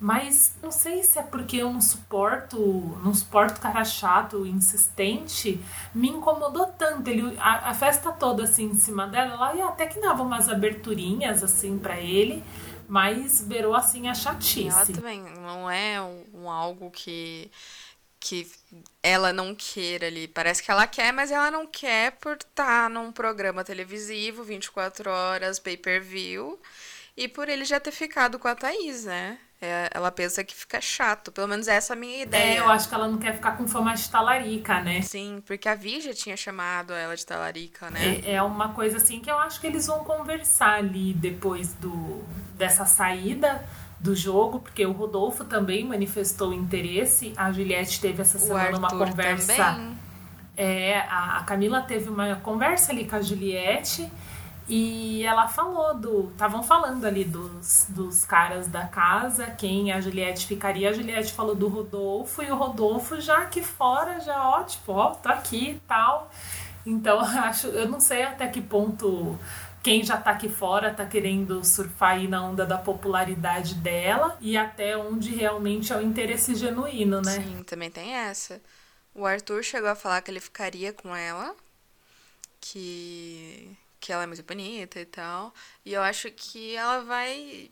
Mas 0.00 0.54
não 0.62 0.70
sei 0.70 1.02
se 1.02 1.18
é 1.18 1.22
porque 1.22 1.56
eu 1.56 1.72
não 1.72 1.80
suporto, 1.80 2.58
não 3.02 3.12
suporto 3.12 3.60
cara 3.60 3.84
chato, 3.84 4.46
insistente, 4.46 5.60
me 5.92 6.08
incomodou 6.08 6.66
tanto. 6.66 7.08
Ele, 7.08 7.36
a, 7.38 7.70
a 7.70 7.74
festa 7.74 8.12
toda 8.12 8.44
assim 8.44 8.66
em 8.66 8.74
cima 8.76 9.08
dela, 9.08 9.52
ela 9.52 9.68
até 9.68 9.86
que 9.86 10.00
dava 10.00 10.22
umas 10.22 10.48
aberturinhas 10.48 11.42
assim 11.42 11.78
para 11.78 11.98
ele, 12.00 12.44
Mas 12.86 13.42
beirou 13.42 13.74
assim 13.74 14.08
a 14.08 14.14
chatice. 14.14 14.68
Ela 14.68 14.86
também 14.86 15.20
não 15.20 15.70
é 15.70 16.00
um, 16.00 16.24
um 16.32 16.50
algo 16.50 16.90
que 16.90 17.50
que 18.20 18.50
ela 19.02 19.32
não 19.32 19.54
queira 19.54 20.06
ali. 20.06 20.28
Parece 20.28 20.62
que 20.62 20.70
ela 20.70 20.86
quer, 20.86 21.12
mas 21.12 21.30
ela 21.30 21.50
não 21.50 21.66
quer 21.66 22.12
por 22.12 22.36
estar 22.36 22.90
num 22.90 23.12
programa 23.12 23.64
televisivo 23.64 24.42
24 24.42 25.10
horas, 25.10 25.58
pay-per-view, 25.58 26.58
e 27.16 27.28
por 27.28 27.48
ele 27.48 27.64
já 27.64 27.78
ter 27.80 27.92
ficado 27.92 28.38
com 28.38 28.48
a 28.48 28.54
Thaís, 28.54 29.04
né? 29.04 29.38
É, 29.60 29.90
ela 29.92 30.10
pensa 30.12 30.44
que 30.44 30.54
fica 30.54 30.80
chato. 30.80 31.32
Pelo 31.32 31.48
menos 31.48 31.66
essa 31.66 31.92
é 31.92 31.96
a 31.96 31.98
minha 31.98 32.22
ideia. 32.22 32.58
É, 32.58 32.58
eu 32.60 32.68
acho 32.68 32.88
que 32.88 32.94
ela 32.94 33.08
não 33.08 33.18
quer 33.18 33.34
ficar 33.34 33.56
com 33.56 33.66
fama 33.66 33.94
de 33.94 34.08
talarica, 34.08 34.80
né? 34.80 35.02
Sim, 35.02 35.42
porque 35.44 35.68
a 35.68 35.74
Vi 35.74 36.00
já 36.00 36.14
tinha 36.14 36.36
chamado 36.36 36.92
ela 36.92 37.16
de 37.16 37.26
talarica, 37.26 37.90
né? 37.90 38.20
É, 38.24 38.34
é 38.34 38.42
uma 38.42 38.68
coisa 38.68 38.98
assim 38.98 39.18
que 39.20 39.30
eu 39.30 39.38
acho 39.38 39.60
que 39.60 39.66
eles 39.66 39.86
vão 39.86 40.04
conversar 40.04 40.74
ali 40.74 41.12
depois 41.12 41.74
do 41.74 42.22
dessa 42.56 42.84
saída 42.84 43.64
do 44.00 44.14
jogo, 44.14 44.60
porque 44.60 44.86
o 44.86 44.92
Rodolfo 44.92 45.44
também 45.44 45.84
manifestou 45.84 46.52
interesse. 46.52 47.32
A 47.36 47.50
Juliette 47.50 48.00
teve 48.00 48.22
essa 48.22 48.38
semana 48.38 48.78
uma 48.78 48.88
conversa. 48.88 49.54
Também. 49.54 49.98
É, 50.56 51.00
a, 51.08 51.38
a 51.38 51.44
Camila 51.44 51.82
teve 51.82 52.08
uma 52.08 52.36
conversa 52.36 52.92
ali 52.92 53.04
com 53.04 53.16
a 53.16 53.20
Juliette 53.20 54.10
e 54.68 55.24
ela 55.24 55.48
falou 55.48 55.94
do. 55.94 56.30
Estavam 56.30 56.62
falando 56.62 57.04
ali 57.06 57.24
dos, 57.24 57.86
dos 57.88 58.24
caras 58.24 58.66
da 58.68 58.86
casa, 58.86 59.46
quem 59.46 59.90
a 59.92 60.00
Juliette 60.00 60.46
ficaria. 60.46 60.90
A 60.90 60.92
Juliette 60.92 61.32
falou 61.32 61.54
do 61.54 61.68
Rodolfo 61.68 62.42
e 62.42 62.50
o 62.50 62.56
Rodolfo 62.56 63.18
já 63.20 63.38
aqui 63.38 63.62
fora, 63.62 64.20
já, 64.20 64.46
ó, 64.46 64.62
tipo, 64.62 64.92
ó, 64.92 65.14
tô 65.14 65.30
aqui 65.30 65.70
e 65.70 65.80
tal. 65.88 66.30
Então, 66.84 67.18
acho, 67.44 67.68
eu 67.68 67.88
não 67.88 67.98
sei 67.98 68.24
até 68.24 68.46
que 68.46 68.60
ponto 68.60 69.38
quem 69.82 70.04
já 70.04 70.18
tá 70.18 70.32
aqui 70.32 70.50
fora 70.50 70.92
tá 70.92 71.06
querendo 71.06 71.64
surfar 71.64 72.16
aí 72.16 72.28
na 72.28 72.44
onda 72.44 72.66
da 72.66 72.76
popularidade 72.76 73.74
dela 73.76 74.36
e 74.40 74.54
até 74.54 74.96
onde 74.96 75.34
realmente 75.34 75.92
é 75.92 75.96
o 75.96 76.02
interesse 76.02 76.54
genuíno, 76.54 77.22
né? 77.22 77.32
Sim, 77.32 77.62
também 77.62 77.90
tem 77.90 78.14
essa. 78.14 78.60
O 79.14 79.24
Arthur 79.24 79.62
chegou 79.62 79.88
a 79.88 79.94
falar 79.94 80.20
que 80.20 80.30
ele 80.30 80.40
ficaria 80.40 80.92
com 80.92 81.16
ela, 81.16 81.54
que 82.60 83.76
que 84.00 84.12
ela 84.12 84.24
é 84.24 84.26
muito 84.26 84.42
bonita 84.42 85.00
e 85.00 85.06
tal. 85.06 85.52
E 85.84 85.92
eu 85.92 86.02
acho 86.02 86.30
que 86.30 86.74
ela 86.74 87.00
vai 87.00 87.70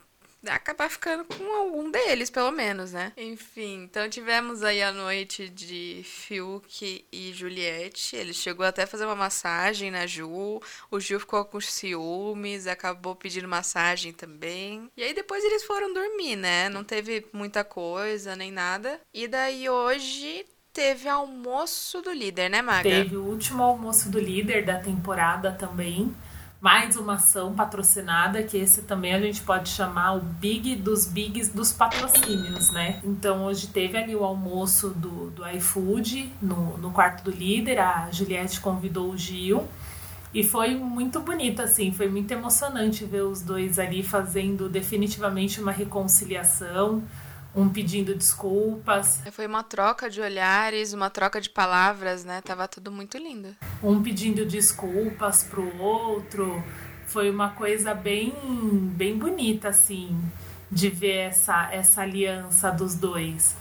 acabar 0.49 0.88
ficando 0.88 1.25
com 1.25 1.45
algum 1.52 1.90
deles, 1.90 2.30
pelo 2.30 2.50
menos, 2.50 2.92
né? 2.92 3.12
Enfim, 3.16 3.85
então 3.85 4.09
tivemos 4.09 4.62
aí 4.62 4.83
a 4.83 4.92
noite 4.92 5.49
de 5.49 6.02
Fiuk 6.04 7.06
e 7.11 7.33
Juliette. 7.33 8.16
Ele 8.16 8.33
chegou 8.33 8.64
até 8.64 8.83
a 8.85 8.87
fazer 8.87 9.04
uma 9.06 9.16
massagem 9.16 9.90
na 9.90 10.06
Ju. 10.06 10.61
O 10.90 11.00
Gil 11.00 11.21
ficou 11.21 11.45
com 11.45 11.61
ciúmes, 11.61 12.66
acabou 12.66 13.16
pedindo 13.16 13.49
massagem 13.49 14.12
também. 14.12 14.90
E 14.97 15.02
aí 15.02 15.14
depois 15.14 15.42
eles 15.45 15.64
foram 15.64 15.92
dormir, 15.92 16.37
né? 16.37 16.68
Não 16.68 16.85
teve 16.85 17.26
muita 17.33 17.64
coisa 17.64 18.37
nem 18.37 18.50
nada. 18.50 19.00
E 19.12 19.26
daí 19.26 19.68
hoje 19.68 20.47
teve 20.76 21.09
almoço 21.09 22.02
do 22.02 22.12
líder, 22.12 22.50
né, 22.50 22.61
Maga? 22.61 22.83
Teve 22.83 23.16
o 23.16 23.25
último 23.25 23.62
almoço 23.62 24.11
do 24.11 24.21
líder 24.21 24.62
da 24.62 24.78
temporada 24.78 25.50
também. 25.50 26.14
Mais 26.61 26.97
uma 26.97 27.14
ação 27.14 27.54
patrocinada, 27.54 28.42
que 28.42 28.59
esse 28.59 28.83
também 28.83 29.14
a 29.14 29.21
gente 29.21 29.40
pode 29.40 29.71
chamar 29.71 30.16
o 30.16 30.21
big 30.21 30.76
dos 30.76 31.06
bigs 31.06 31.49
dos 31.49 31.73
patrocínios, 31.73 32.71
né? 32.73 33.00
Então 33.02 33.47
hoje 33.47 33.68
teve 33.68 33.97
ali 33.97 34.14
o 34.14 34.23
almoço 34.23 34.90
do, 34.90 35.30
do 35.30 35.49
iFood 35.49 36.30
no, 36.42 36.76
no 36.76 36.90
quarto 36.90 37.25
do 37.25 37.30
líder, 37.30 37.78
a 37.78 38.11
Juliette 38.11 38.61
convidou 38.61 39.11
o 39.11 39.16
Gil. 39.16 39.66
E 40.35 40.45
foi 40.45 40.75
muito 40.75 41.21
bonito, 41.21 41.62
assim, 41.62 41.90
foi 41.90 42.09
muito 42.09 42.30
emocionante 42.33 43.06
ver 43.06 43.23
os 43.23 43.40
dois 43.40 43.78
ali 43.78 44.02
fazendo 44.02 44.68
definitivamente 44.68 45.59
uma 45.59 45.73
reconciliação 45.73 47.02
um 47.56 47.70
pedindo 47.70 48.14
desculpas. 48.14 49.20
Foi 49.32 49.46
uma 49.46 49.62
troca 49.62 50.10
de 50.10 50.20
olhares, 50.20 50.92
uma 50.92 51.08
troca 51.08 51.40
de 51.40 51.48
palavras, 51.48 52.22
né? 52.22 52.42
Tava 52.42 52.68
tudo 52.68 52.92
muito 52.92 53.16
lindo. 53.16 53.56
Um 53.82 54.02
pedindo 54.02 54.44
desculpas 54.44 55.42
pro 55.42 55.80
outro. 55.80 56.62
Foi 57.06 57.30
uma 57.30 57.50
coisa 57.50 57.94
bem, 57.94 58.34
bem 58.94 59.16
bonita, 59.16 59.68
assim, 59.70 60.20
de 60.70 60.90
ver 60.90 61.28
essa, 61.28 61.72
essa 61.72 62.02
aliança 62.02 62.70
dos 62.70 62.94
dois. 62.94 63.56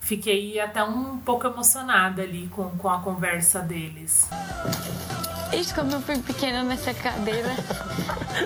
Fiquei 0.00 0.58
até 0.58 0.82
um 0.82 1.18
pouco 1.18 1.46
emocionada 1.46 2.22
ali 2.22 2.48
com, 2.48 2.70
com 2.78 2.88
a 2.88 3.00
conversa 3.00 3.60
deles. 3.60 4.28
Isso 5.52 5.74
como 5.74 5.92
eu 5.92 6.00
fui 6.00 6.18
pequena 6.18 6.62
nessa 6.62 6.92
cadeira, 6.94 7.54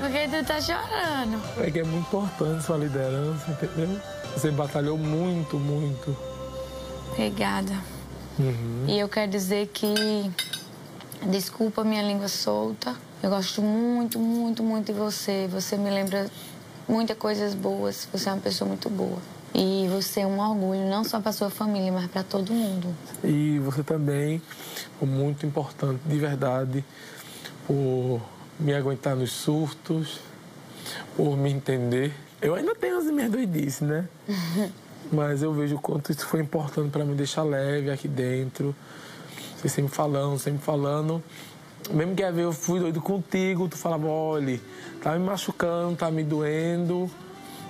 porque 0.00 0.28
tu 0.28 0.44
tá 0.44 0.60
chorando. 0.60 1.40
É 1.58 1.70
que 1.70 1.78
é 1.78 1.84
muito 1.84 2.06
importante 2.06 2.64
sua 2.64 2.76
liderança, 2.76 3.50
entendeu? 3.50 4.00
Você 4.34 4.50
batalhou 4.50 4.96
muito, 4.96 5.58
muito. 5.58 6.16
Obrigada. 7.12 7.72
Uhum. 8.38 8.84
E 8.86 8.98
eu 8.98 9.08
quero 9.08 9.30
dizer 9.30 9.68
que. 9.68 9.94
Desculpa 11.30 11.82
minha 11.82 12.02
língua 12.02 12.28
solta. 12.28 12.94
Eu 13.20 13.30
gosto 13.30 13.60
muito, 13.60 14.18
muito, 14.18 14.62
muito 14.62 14.92
de 14.92 14.98
você. 14.98 15.48
Você 15.50 15.76
me 15.76 15.90
lembra 15.90 16.30
muitas 16.88 17.18
coisas 17.18 17.54
boas. 17.54 18.08
Você 18.12 18.28
é 18.28 18.32
uma 18.32 18.40
pessoa 18.40 18.68
muito 18.68 18.88
boa. 18.88 19.18
E 19.54 19.88
você 19.88 20.20
é 20.20 20.26
um 20.26 20.38
orgulho, 20.38 20.88
não 20.88 21.02
só 21.02 21.20
para 21.20 21.32
sua 21.32 21.50
família, 21.50 21.90
mas 21.90 22.08
para 22.08 22.22
todo 22.22 22.52
mundo. 22.52 22.94
E 23.24 23.58
você 23.58 23.82
também 23.82 24.40
foi 24.98 25.08
muito 25.08 25.44
importante, 25.44 26.00
de 26.06 26.18
verdade, 26.18 26.84
por 27.66 28.20
me 28.60 28.74
aguentar 28.74 29.16
nos 29.16 29.32
surtos, 29.32 30.20
por 31.16 31.36
me 31.36 31.50
entender 31.50 32.14
eu 32.40 32.54
ainda 32.54 32.74
tenho 32.74 32.98
as 32.98 33.04
minhas 33.06 33.30
doidices, 33.30 33.80
né? 33.80 34.08
Mas 35.10 35.42
eu 35.42 35.52
vejo 35.52 35.76
o 35.76 35.80
quanto 35.80 36.12
isso 36.12 36.26
foi 36.26 36.40
importante 36.40 36.90
para 36.90 37.04
me 37.04 37.14
deixar 37.14 37.42
leve 37.42 37.90
aqui 37.90 38.06
dentro. 38.06 38.74
Você 39.56 39.68
sempre 39.68 39.94
falando, 39.94 40.38
sempre 40.38 40.62
falando. 40.62 41.22
Mesmo 41.90 42.14
que 42.14 42.22
às 42.22 42.34
vezes 42.34 42.44
eu 42.44 42.52
fui 42.52 42.80
doido 42.80 43.00
contigo, 43.00 43.68
tu 43.68 43.76
falava, 43.76 44.06
olha, 44.06 44.60
tá 45.02 45.12
me 45.12 45.24
machucando, 45.24 45.96
tá 45.96 46.10
me 46.10 46.22
doendo. 46.22 47.10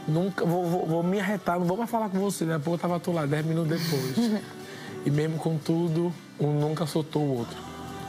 Nunca 0.06 0.44
vou, 0.44 0.64
vou, 0.64 0.86
vou 0.86 1.02
me 1.02 1.20
arretar, 1.20 1.58
não 1.58 1.66
vou 1.66 1.76
mais 1.76 1.90
falar 1.90 2.08
com 2.08 2.18
você, 2.18 2.44
né? 2.44 2.58
Porque 2.58 2.70
eu 2.70 2.78
tava 2.78 2.98
tu 2.98 3.12
lá, 3.12 3.26
dez 3.26 3.44
minutos 3.46 3.78
depois. 3.78 4.42
e 5.06 5.10
mesmo 5.10 5.38
com 5.38 5.56
tudo, 5.56 6.12
um 6.40 6.58
nunca 6.58 6.86
soltou 6.86 7.22
o 7.22 7.38
outro. 7.38 7.67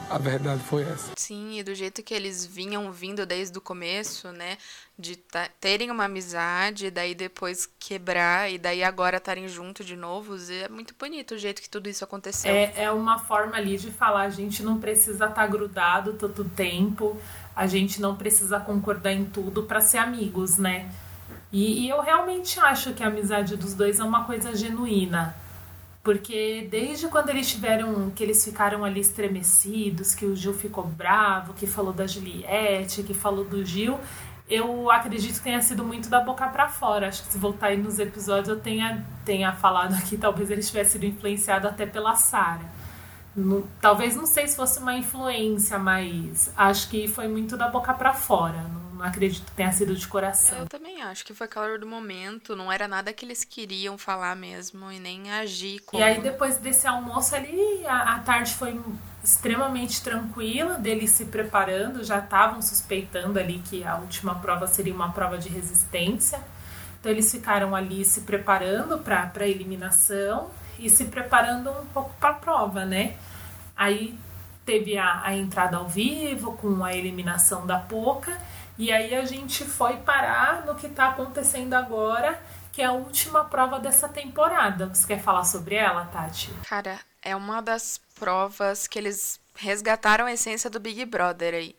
A 0.09 0.17
verdade 0.17 0.61
foi 0.63 0.81
essa. 0.81 1.11
Sim, 1.15 1.59
e 1.59 1.63
do 1.63 1.75
jeito 1.75 2.01
que 2.01 2.15
eles 2.15 2.43
vinham 2.43 2.91
vindo 2.91 3.27
desde 3.27 3.55
o 3.57 3.61
começo, 3.61 4.31
né? 4.31 4.57
De 4.97 5.15
terem 5.61 5.91
uma 5.91 6.05
amizade, 6.05 6.89
daí 6.89 7.13
depois 7.13 7.69
quebrar, 7.79 8.51
e 8.51 8.57
daí 8.57 8.83
agora 8.83 9.17
estarem 9.17 9.47
junto 9.47 9.83
de 9.83 9.95
novo. 9.95 10.35
É 10.51 10.67
muito 10.67 10.95
bonito 10.97 11.35
o 11.35 11.37
jeito 11.37 11.61
que 11.61 11.69
tudo 11.69 11.87
isso 11.87 12.03
aconteceu. 12.03 12.51
É, 12.51 12.73
é 12.75 12.91
uma 12.91 13.19
forma 13.19 13.55
ali 13.55 13.77
de 13.77 13.91
falar, 13.91 14.23
a 14.23 14.29
gente 14.31 14.63
não 14.63 14.79
precisa 14.79 15.25
estar 15.25 15.29
tá 15.29 15.47
grudado 15.47 16.13
todo 16.13 16.41
o 16.41 16.49
tempo, 16.49 17.15
a 17.55 17.67
gente 17.67 18.01
não 18.01 18.15
precisa 18.15 18.59
concordar 18.59 19.13
em 19.13 19.25
tudo 19.25 19.63
para 19.63 19.79
ser 19.79 19.99
amigos, 19.99 20.57
né? 20.57 20.91
E, 21.51 21.85
e 21.85 21.89
eu 21.89 22.01
realmente 22.01 22.59
acho 22.59 22.93
que 22.93 23.03
a 23.03 23.07
amizade 23.07 23.55
dos 23.55 23.75
dois 23.75 23.99
é 23.99 24.03
uma 24.03 24.23
coisa 24.23 24.55
genuína 24.55 25.35
porque 26.03 26.67
desde 26.71 27.07
quando 27.07 27.29
eles 27.29 27.49
tiveram, 27.49 28.09
que 28.11 28.23
eles 28.23 28.43
ficaram 28.43 28.85
ali 28.85 29.01
estremecidos, 29.01 30.15
que 30.15 30.25
o 30.25 30.35
Gil 30.35 30.53
ficou 30.53 30.85
bravo, 30.85 31.53
que 31.53 31.67
falou 31.67 31.91
da 31.91 32.07
Juliette, 32.07 33.03
que 33.03 33.13
falou 33.13 33.43
do 33.43 33.63
Gil, 33.65 33.99
eu 34.49 34.89
acredito 34.89 35.35
que 35.35 35.41
tenha 35.41 35.61
sido 35.61 35.83
muito 35.83 36.09
da 36.09 36.19
boca 36.21 36.47
para 36.47 36.67
fora. 36.67 37.09
Acho 37.09 37.23
que 37.23 37.33
se 37.33 37.37
voltar 37.37 37.67
aí 37.67 37.77
nos 37.77 37.99
episódios 37.99 38.47
eu 38.47 38.59
tenha, 38.59 39.05
tenha 39.23 39.53
falado 39.53 39.93
aqui, 39.93 40.17
talvez 40.17 40.49
ele 40.49 40.61
tivesse 40.61 40.93
sido 40.93 41.05
influenciado 41.05 41.67
até 41.67 41.85
pela 41.85 42.15
Sara. 42.15 42.79
Talvez 43.79 44.15
não 44.15 44.25
sei 44.25 44.47
se 44.47 44.55
fosse 44.55 44.79
uma 44.79 44.95
influência, 44.95 45.77
mas 45.77 46.51
acho 46.57 46.89
que 46.89 47.07
foi 47.07 47.27
muito 47.27 47.55
da 47.55 47.67
boca 47.67 47.93
para 47.93 48.13
fora. 48.13 48.63
Não 48.63 48.88
não 48.99 49.05
acredito 49.05 49.45
que 49.45 49.51
tenha 49.53 49.71
sido 49.71 49.95
de 49.95 50.05
coração. 50.05 50.59
Eu 50.59 50.67
também 50.67 51.01
acho 51.01 51.25
que 51.25 51.33
foi 51.33 51.47
calor 51.47 51.79
do 51.79 51.87
momento, 51.87 52.53
não 52.53 52.69
era 52.69 52.85
nada 52.85 53.13
que 53.13 53.23
eles 53.23 53.45
queriam 53.45 53.97
falar 53.97 54.35
mesmo 54.35 54.91
e 54.91 54.99
nem 54.99 55.31
agir 55.31 55.79
como. 55.85 56.03
E 56.03 56.05
aí 56.05 56.19
depois 56.19 56.57
desse 56.57 56.85
almoço 56.85 57.33
ali, 57.33 57.85
a, 57.87 58.15
a 58.15 58.19
tarde 58.19 58.53
foi 58.55 58.77
extremamente 59.23 60.03
tranquila, 60.03 60.77
deles 60.77 61.11
se 61.11 61.25
preparando, 61.25 62.03
já 62.03 62.19
estavam 62.19 62.61
suspeitando 62.61 63.39
ali 63.39 63.59
que 63.59 63.85
a 63.85 63.95
última 63.95 64.35
prova 64.35 64.67
seria 64.67 64.93
uma 64.93 65.13
prova 65.13 65.37
de 65.37 65.47
resistência. 65.47 66.41
Então 66.99 67.09
eles 67.09 67.31
ficaram 67.31 67.73
ali 67.73 68.03
se 68.03 68.21
preparando 68.21 68.97
para 68.97 69.31
a 69.33 69.47
eliminação 69.47 70.51
e 70.77 70.89
se 70.89 71.05
preparando 71.05 71.71
um 71.71 71.85
pouco 71.85 72.13
para 72.19 72.31
a 72.31 72.33
prova, 72.33 72.83
né? 72.83 73.15
Aí 73.77 74.19
teve 74.65 74.97
a, 74.97 75.21
a 75.23 75.33
entrada 75.33 75.77
ao 75.77 75.87
vivo 75.87 76.51
com 76.57 76.83
a 76.83 76.93
eliminação 76.93 77.65
da 77.65 77.79
Poca 77.79 78.37
e 78.79 78.91
aí 78.91 79.13
a 79.13 79.25
gente 79.25 79.65
foi 79.65 79.97
parar 79.97 80.65
no 80.65 80.73
que 80.73 80.87
está 80.87 81.09
acontecendo 81.09 81.73
agora, 81.73 82.41
que 82.71 82.81
é 82.81 82.85
a 82.85 82.93
última 82.93 83.43
prova 83.45 83.77
dessa 83.77 84.07
temporada. 84.07 84.87
Você 84.87 85.05
quer 85.05 85.21
falar 85.21 85.43
sobre 85.43 85.75
ela, 85.75 86.05
Tati? 86.05 86.49
Cara, 86.67 86.97
é 87.21 87.35
uma 87.35 87.61
das 87.61 87.99
provas 88.15 88.87
que 88.87 88.97
eles 88.97 89.39
resgataram 89.53 90.25
a 90.25 90.31
essência 90.31 90.69
do 90.69 90.79
Big 90.79 91.03
Brother 91.05 91.53
aí. 91.53 91.75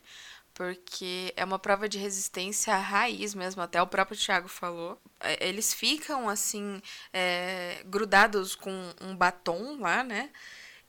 porque 0.53 1.33
é 1.35 1.43
uma 1.43 1.57
prova 1.57 1.89
de 1.89 1.97
resistência 1.97 2.75
raiz 2.75 3.33
mesmo, 3.33 3.61
até 3.63 3.81
o 3.81 3.87
próprio 3.87 4.17
Thiago 4.17 4.47
falou. 4.47 5.01
É, 5.19 5.47
eles 5.47 5.73
ficam, 5.73 6.29
assim, 6.29 6.81
é, 7.13 7.81
grudados 7.85 8.53
com 8.55 8.71
um 9.01 9.15
batom 9.15 9.79
lá, 9.79 10.03
né? 10.03 10.29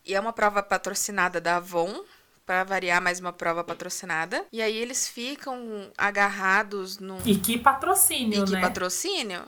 E 0.04 0.14
é 0.14 0.20
uma 0.20 0.32
prova 0.32 0.62
patrocinada 0.62 1.40
da 1.40 1.56
Avon, 1.56 2.04
para 2.52 2.64
variar 2.64 3.00
mais 3.00 3.18
uma 3.18 3.32
prova 3.32 3.64
patrocinada. 3.64 4.44
E 4.52 4.60
aí 4.60 4.76
eles 4.76 5.08
ficam 5.08 5.90
agarrados 5.96 6.98
no. 6.98 7.18
E 7.24 7.34
que 7.34 7.56
patrocínio, 7.56 8.42
e 8.42 8.44
que 8.44 8.52
né? 8.52 8.60
patrocínio? 8.60 9.44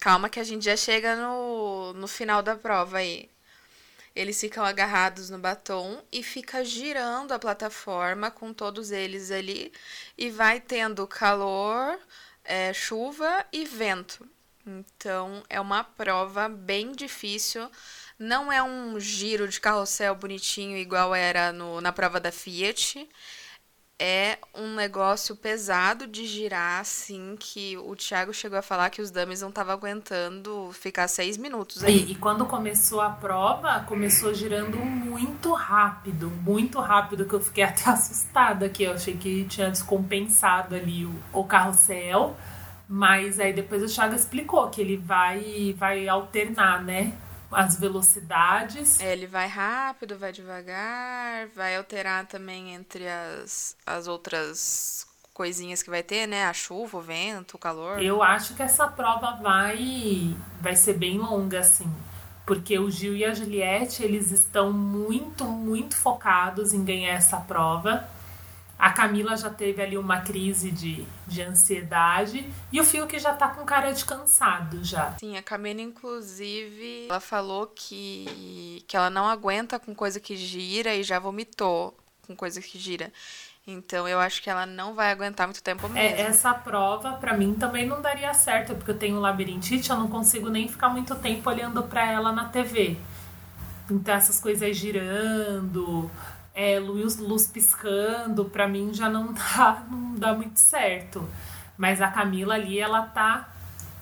Calma 0.00 0.30
que 0.30 0.40
a 0.40 0.44
gente 0.44 0.64
já 0.64 0.74
chega 0.74 1.14
no, 1.14 1.92
no 1.92 2.08
final 2.08 2.42
da 2.42 2.56
prova 2.56 2.98
aí. 2.98 3.28
Eles 4.16 4.40
ficam 4.40 4.64
agarrados 4.64 5.28
no 5.28 5.38
batom 5.38 6.02
e 6.10 6.22
fica 6.22 6.64
girando 6.64 7.32
a 7.32 7.38
plataforma 7.38 8.30
com 8.30 8.54
todos 8.54 8.90
eles 8.90 9.30
ali 9.30 9.70
e 10.16 10.30
vai 10.30 10.58
tendo 10.58 11.06
calor, 11.06 11.98
é, 12.42 12.72
chuva 12.72 13.44
e 13.52 13.66
vento. 13.66 14.26
Então 14.66 15.42
é 15.50 15.60
uma 15.60 15.84
prova 15.84 16.48
bem 16.48 16.92
difícil. 16.92 17.70
Não 18.22 18.52
é 18.52 18.62
um 18.62 19.00
giro 19.00 19.48
de 19.48 19.60
carrossel 19.60 20.14
bonitinho 20.14 20.76
igual 20.76 21.12
era 21.14 21.52
no, 21.52 21.80
na 21.80 21.92
prova 21.92 22.20
da 22.20 22.30
Fiat 22.30 23.08
é 24.04 24.38
um 24.52 24.74
negócio 24.74 25.36
pesado 25.36 26.08
de 26.08 26.26
girar, 26.26 26.80
assim, 26.80 27.36
que 27.38 27.76
o 27.78 27.94
Thiago 27.94 28.34
chegou 28.34 28.58
a 28.58 28.62
falar 28.62 28.90
que 28.90 29.00
os 29.00 29.12
dummies 29.12 29.42
não 29.42 29.48
estavam 29.48 29.72
aguentando 29.72 30.70
ficar 30.72 31.06
seis 31.06 31.36
minutos 31.36 31.84
aí. 31.84 31.98
E, 31.98 32.12
e, 32.12 32.14
quando 32.16 32.44
começou 32.44 33.00
a 33.00 33.10
prova, 33.10 33.84
começou 33.86 34.34
girando 34.34 34.76
muito 34.78 35.52
rápido, 35.52 36.28
muito 36.30 36.80
rápido, 36.80 37.26
que 37.26 37.32
eu 37.32 37.40
fiquei 37.40 37.62
até 37.62 37.84
assustada, 37.90 38.68
que 38.68 38.82
eu 38.82 38.92
achei 38.92 39.16
que 39.16 39.44
tinha 39.44 39.70
descompensado 39.70 40.74
ali 40.74 41.06
o, 41.06 41.14
o 41.32 41.44
carrossel. 41.44 42.36
Mas 42.88 43.38
aí 43.38 43.52
depois 43.52 43.82
o 43.84 43.86
Thiago 43.86 44.16
explicou 44.16 44.68
que 44.68 44.80
ele 44.80 44.96
vai, 44.96 45.74
vai 45.78 46.08
alternar, 46.08 46.82
né? 46.82 47.12
As 47.52 47.78
velocidades. 47.78 49.00
É, 49.00 49.12
ele 49.12 49.26
vai 49.26 49.46
rápido, 49.46 50.18
vai 50.18 50.32
devagar, 50.32 51.48
vai 51.54 51.76
alterar 51.76 52.26
também 52.26 52.74
entre 52.74 53.08
as, 53.08 53.76
as 53.86 54.06
outras 54.06 55.06
coisinhas 55.32 55.82
que 55.82 55.90
vai 55.90 56.02
ter, 56.02 56.26
né? 56.26 56.44
A 56.44 56.52
chuva, 56.52 56.98
o 56.98 57.00
vento, 57.00 57.54
o 57.54 57.58
calor. 57.58 58.02
Eu 58.02 58.22
acho 58.22 58.54
que 58.54 58.62
essa 58.62 58.86
prova 58.86 59.32
vai 59.42 60.36
vai 60.60 60.76
ser 60.76 60.94
bem 60.94 61.18
longa 61.18 61.60
assim, 61.60 61.90
porque 62.46 62.78
o 62.78 62.90
Gil 62.90 63.16
e 63.16 63.24
a 63.24 63.34
Juliette, 63.34 64.02
eles 64.02 64.30
estão 64.30 64.72
muito, 64.72 65.44
muito 65.44 65.96
focados 65.96 66.72
em 66.72 66.84
ganhar 66.84 67.14
essa 67.14 67.38
prova. 67.38 68.06
A 68.82 68.90
Camila 68.90 69.36
já 69.36 69.48
teve 69.48 69.80
ali 69.80 69.96
uma 69.96 70.22
crise 70.22 70.72
de, 70.72 71.06
de 71.24 71.40
ansiedade 71.40 72.44
e 72.72 72.80
o 72.80 72.84
Fiuk 72.84 73.16
já 73.16 73.32
tá 73.32 73.46
com 73.46 73.64
cara 73.64 73.92
de 73.92 74.04
cansado 74.04 74.82
já. 74.82 75.12
Sim, 75.20 75.36
a 75.36 75.42
Camila, 75.42 75.80
inclusive, 75.80 77.06
ela 77.08 77.20
falou 77.20 77.68
que, 77.68 78.84
que 78.88 78.96
ela 78.96 79.08
não 79.08 79.28
aguenta 79.28 79.78
com 79.78 79.94
coisa 79.94 80.18
que 80.18 80.34
gira 80.34 80.96
e 80.96 81.04
já 81.04 81.20
vomitou 81.20 81.96
com 82.26 82.34
coisa 82.34 82.60
que 82.60 82.76
gira. 82.76 83.12
Então 83.64 84.08
eu 84.08 84.18
acho 84.18 84.42
que 84.42 84.50
ela 84.50 84.66
não 84.66 84.94
vai 84.94 85.12
aguentar 85.12 85.46
muito 85.46 85.62
tempo 85.62 85.88
mesmo. 85.88 85.98
É, 85.98 86.22
essa 86.22 86.52
prova 86.52 87.12
para 87.12 87.36
mim 87.36 87.54
também 87.54 87.86
não 87.86 88.02
daria 88.02 88.34
certo, 88.34 88.74
porque 88.74 88.90
eu 88.90 88.98
tenho 88.98 89.20
labirintite, 89.20 89.90
eu 89.90 89.96
não 89.96 90.08
consigo 90.08 90.48
nem 90.48 90.66
ficar 90.66 90.88
muito 90.88 91.14
tempo 91.14 91.48
olhando 91.48 91.84
para 91.84 92.04
ela 92.10 92.32
na 92.32 92.46
TV. 92.46 92.96
Então 93.88 94.12
essas 94.12 94.40
coisas 94.40 94.76
girando, 94.76 96.10
é, 96.54 96.78
luz, 96.78 97.16
luz 97.18 97.46
piscando, 97.46 98.44
para 98.44 98.68
mim 98.68 98.92
já 98.92 99.08
não 99.08 99.32
dá, 99.34 99.82
não 99.90 100.14
dá 100.14 100.34
muito 100.34 100.58
certo. 100.58 101.26
Mas 101.76 102.00
a 102.00 102.08
Camila 102.08 102.54
ali, 102.54 102.78
ela 102.78 103.02
tá. 103.02 103.48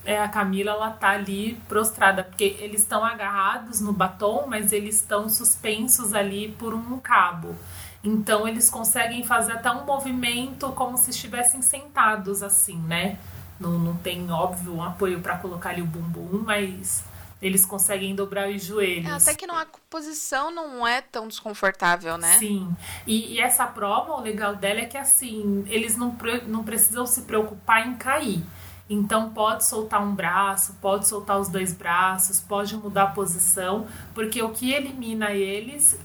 É, 0.04 0.18
a 0.18 0.28
Camila, 0.28 0.72
ela 0.72 0.90
tá 0.90 1.10
ali 1.10 1.60
prostrada, 1.68 2.24
porque 2.24 2.56
eles 2.58 2.80
estão 2.80 3.04
agarrados 3.04 3.80
no 3.80 3.92
batom, 3.92 4.46
mas 4.48 4.72
eles 4.72 4.96
estão 4.96 5.28
suspensos 5.28 6.14
ali 6.14 6.52
por 6.58 6.72
um 6.74 6.98
cabo. 6.98 7.54
Então 8.02 8.48
eles 8.48 8.70
conseguem 8.70 9.24
fazer 9.24 9.52
até 9.52 9.70
um 9.70 9.84
movimento 9.84 10.72
como 10.72 10.96
se 10.96 11.10
estivessem 11.10 11.60
sentados 11.60 12.42
assim, 12.42 12.78
né? 12.78 13.18
Não, 13.58 13.78
não 13.78 13.94
tem, 13.94 14.30
óbvio, 14.30 14.74
um 14.74 14.82
apoio 14.82 15.20
para 15.20 15.36
colocar 15.36 15.70
ali 15.70 15.82
o 15.82 15.86
bumbum, 15.86 16.42
mas 16.46 17.04
eles 17.40 17.64
conseguem 17.64 18.14
dobrar 18.14 18.48
os 18.48 18.62
joelhos. 18.62 19.10
É, 19.10 19.12
até 19.12 19.34
que 19.34 19.46
não, 19.46 19.56
a 19.56 19.66
posição 19.88 20.50
não 20.50 20.86
é 20.86 21.00
tão 21.00 21.26
desconfortável, 21.26 22.18
né? 22.18 22.38
Sim. 22.38 22.74
E, 23.06 23.34
e, 23.34 23.40
essa 23.40 23.66
prova, 23.66 24.14
o 24.14 24.20
legal 24.20 24.56
dela 24.56 24.80
é 24.80 24.84
que 24.84 24.98
assim, 24.98 25.64
eles 25.68 25.96
não, 25.96 26.16
não 26.46 26.62
precisam 26.62 27.06
se 27.06 27.22
preocupar 27.22 27.86
em 27.86 27.94
cair. 27.94 28.44
Então 28.88 29.30
pode 29.30 29.64
soltar 29.64 30.02
um 30.02 30.14
braço, 30.14 30.76
pode 30.80 31.06
soltar 31.06 31.38
os 31.38 31.48
dois 31.48 31.72
braços, 31.72 32.40
pode 32.40 32.76
mudar 32.76 33.04
a 33.04 33.06
posição, 33.06 33.86
porque 34.12 34.42
o 34.42 34.50
que 34.50 34.72
elimina 34.72 35.30
eles 35.30 35.96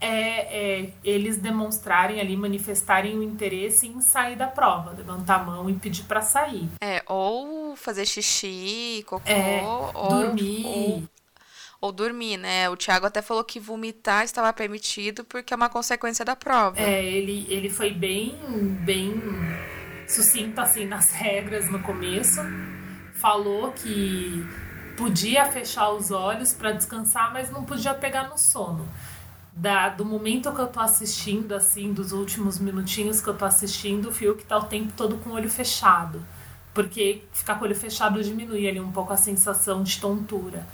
é, 0.00 0.82
é, 0.84 0.92
eles 1.02 1.38
demonstrarem 1.38 2.20
ali, 2.20 2.36
manifestarem 2.36 3.16
o 3.18 3.22
interesse 3.22 3.86
em 3.86 4.00
sair 4.00 4.36
da 4.36 4.46
prova, 4.46 4.90
levantar 4.90 5.40
a 5.40 5.44
mão 5.44 5.70
e 5.70 5.74
pedir 5.74 6.04
para 6.04 6.20
sair. 6.20 6.68
É, 6.82 7.02
ou 7.06 7.65
fazer 7.76 8.06
xixi, 8.06 9.04
cocô, 9.06 9.22
é, 9.26 9.62
ou 9.62 10.08
dormir. 10.08 10.64
Ou, 10.64 11.02
ou, 11.80 11.92
dormir, 11.92 12.36
né? 12.36 12.68
O 12.68 12.76
Thiago 12.76 13.06
até 13.06 13.22
falou 13.22 13.44
que 13.44 13.60
vomitar 13.60 14.24
estava 14.24 14.52
permitido 14.52 15.24
porque 15.24 15.52
é 15.52 15.56
uma 15.56 15.68
consequência 15.68 16.24
da 16.24 16.34
prova. 16.34 16.80
É, 16.80 17.04
ele, 17.04 17.46
ele 17.48 17.70
foi 17.70 17.90
bem, 17.90 18.34
bem 18.84 19.14
sucinto 20.08 20.60
assim 20.60 20.86
nas 20.86 21.12
regras 21.12 21.70
no 21.70 21.80
começo. 21.82 22.40
Falou 23.14 23.72
que 23.72 24.46
podia 24.96 25.44
fechar 25.46 25.90
os 25.90 26.10
olhos 26.10 26.52
para 26.52 26.72
descansar, 26.72 27.32
mas 27.32 27.50
não 27.50 27.64
podia 27.64 27.94
pegar 27.94 28.28
no 28.28 28.38
sono 28.38 28.88
da, 29.56 29.88
do 29.88 30.04
momento 30.04 30.52
que 30.52 30.60
eu 30.60 30.66
tô 30.66 30.80
assistindo, 30.80 31.54
assim, 31.54 31.92
dos 31.92 32.12
últimos 32.12 32.58
minutinhos 32.58 33.22
que 33.22 33.28
eu 33.28 33.34
tô 33.34 33.46
assistindo, 33.46 34.10
o 34.10 34.12
Fiuk 34.12 34.44
tá 34.44 34.58
o 34.58 34.64
tempo 34.64 34.92
todo 34.94 35.16
com 35.16 35.30
o 35.30 35.32
olho 35.32 35.48
fechado. 35.48 36.22
Porque 36.76 37.22
ficar 37.32 37.54
com 37.54 37.62
o 37.62 37.64
olho 37.64 37.74
fechado 37.74 38.22
diminui 38.22 38.68
ali 38.68 38.78
um 38.78 38.92
pouco 38.92 39.10
a 39.10 39.16
sensação 39.16 39.82
de 39.82 39.98
tontura. 39.98 40.66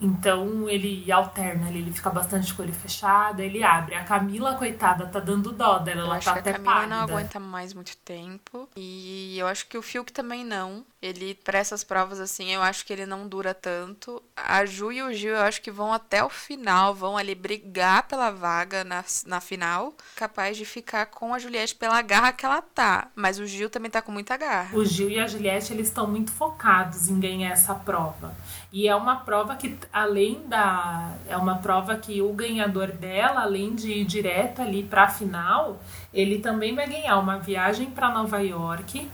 Então 0.00 0.68
ele 0.68 1.10
alterna, 1.10 1.70
ele 1.70 1.92
fica 1.92 2.10
bastante 2.10 2.52
com 2.54 2.62
o 2.62 2.64
olho 2.64 2.74
fechado, 2.74 3.40
ele 3.40 3.62
abre. 3.62 3.94
A 3.94 4.04
Camila, 4.04 4.54
coitada, 4.54 5.06
tá 5.06 5.20
dando 5.20 5.52
dó 5.52 5.78
dela, 5.78 6.02
ela 6.02 6.18
tá 6.18 6.32
até 6.32 6.40
pálida. 6.42 6.50
A 6.50 6.54
Camila 6.54 6.74
pálida. 6.74 6.96
não 6.96 7.02
aguenta 7.02 7.40
mais 7.40 7.72
muito 7.72 7.96
tempo. 7.98 8.68
E 8.76 9.36
eu 9.38 9.46
acho 9.46 9.66
que 9.68 9.78
o 9.78 9.82
Fiuk 9.82 10.12
também 10.12 10.44
não. 10.44 10.84
Ele, 11.00 11.34
para 11.44 11.58
essas 11.58 11.84
provas 11.84 12.18
assim, 12.18 12.50
eu 12.50 12.60
acho 12.60 12.84
que 12.84 12.92
ele 12.92 13.06
não 13.06 13.28
dura 13.28 13.54
tanto. 13.54 14.20
A 14.36 14.64
Ju 14.66 14.90
e 14.90 15.00
o 15.00 15.12
Gil, 15.12 15.32
eu 15.32 15.42
acho 15.42 15.62
que 15.62 15.70
vão 15.70 15.92
até 15.92 16.24
o 16.24 16.28
final, 16.28 16.92
vão 16.92 17.16
ali 17.16 17.36
brigar 17.36 18.08
pela 18.08 18.32
vaga 18.32 18.82
na, 18.82 19.04
na 19.24 19.40
final. 19.40 19.94
Capaz 20.16 20.56
de 20.56 20.64
ficar 20.64 21.06
com 21.06 21.32
a 21.32 21.38
Juliette 21.38 21.76
pela 21.76 22.02
garra 22.02 22.32
que 22.32 22.44
ela 22.44 22.60
tá. 22.60 23.08
Mas 23.14 23.38
o 23.38 23.46
Gil 23.46 23.70
também 23.70 23.90
tá 23.90 24.02
com 24.02 24.10
muita 24.10 24.36
garra. 24.36 24.76
O 24.76 24.84
Gil 24.84 25.08
e 25.08 25.20
a 25.20 25.28
Juliette, 25.28 25.72
eles 25.72 25.86
estão 25.86 26.08
muito 26.08 26.32
focados 26.32 27.08
em 27.08 27.20
ganhar 27.20 27.50
essa 27.50 27.76
prova. 27.76 28.34
E 28.72 28.88
é 28.88 28.96
uma 28.96 29.16
prova 29.16 29.54
que, 29.54 29.78
além 29.92 30.42
da. 30.48 31.14
É 31.28 31.36
uma 31.36 31.58
prova 31.58 31.96
que 31.96 32.20
o 32.20 32.32
ganhador 32.32 32.90
dela, 32.90 33.42
além 33.42 33.72
de 33.72 33.92
ir 33.92 34.04
direto 34.04 34.60
ali 34.60 34.82
para 34.82 35.04
a 35.04 35.08
final, 35.08 35.80
ele 36.12 36.40
também 36.40 36.74
vai 36.74 36.88
ganhar 36.88 37.18
uma 37.18 37.38
viagem 37.38 37.88
para 37.88 38.10
Nova 38.10 38.40
York 38.40 39.08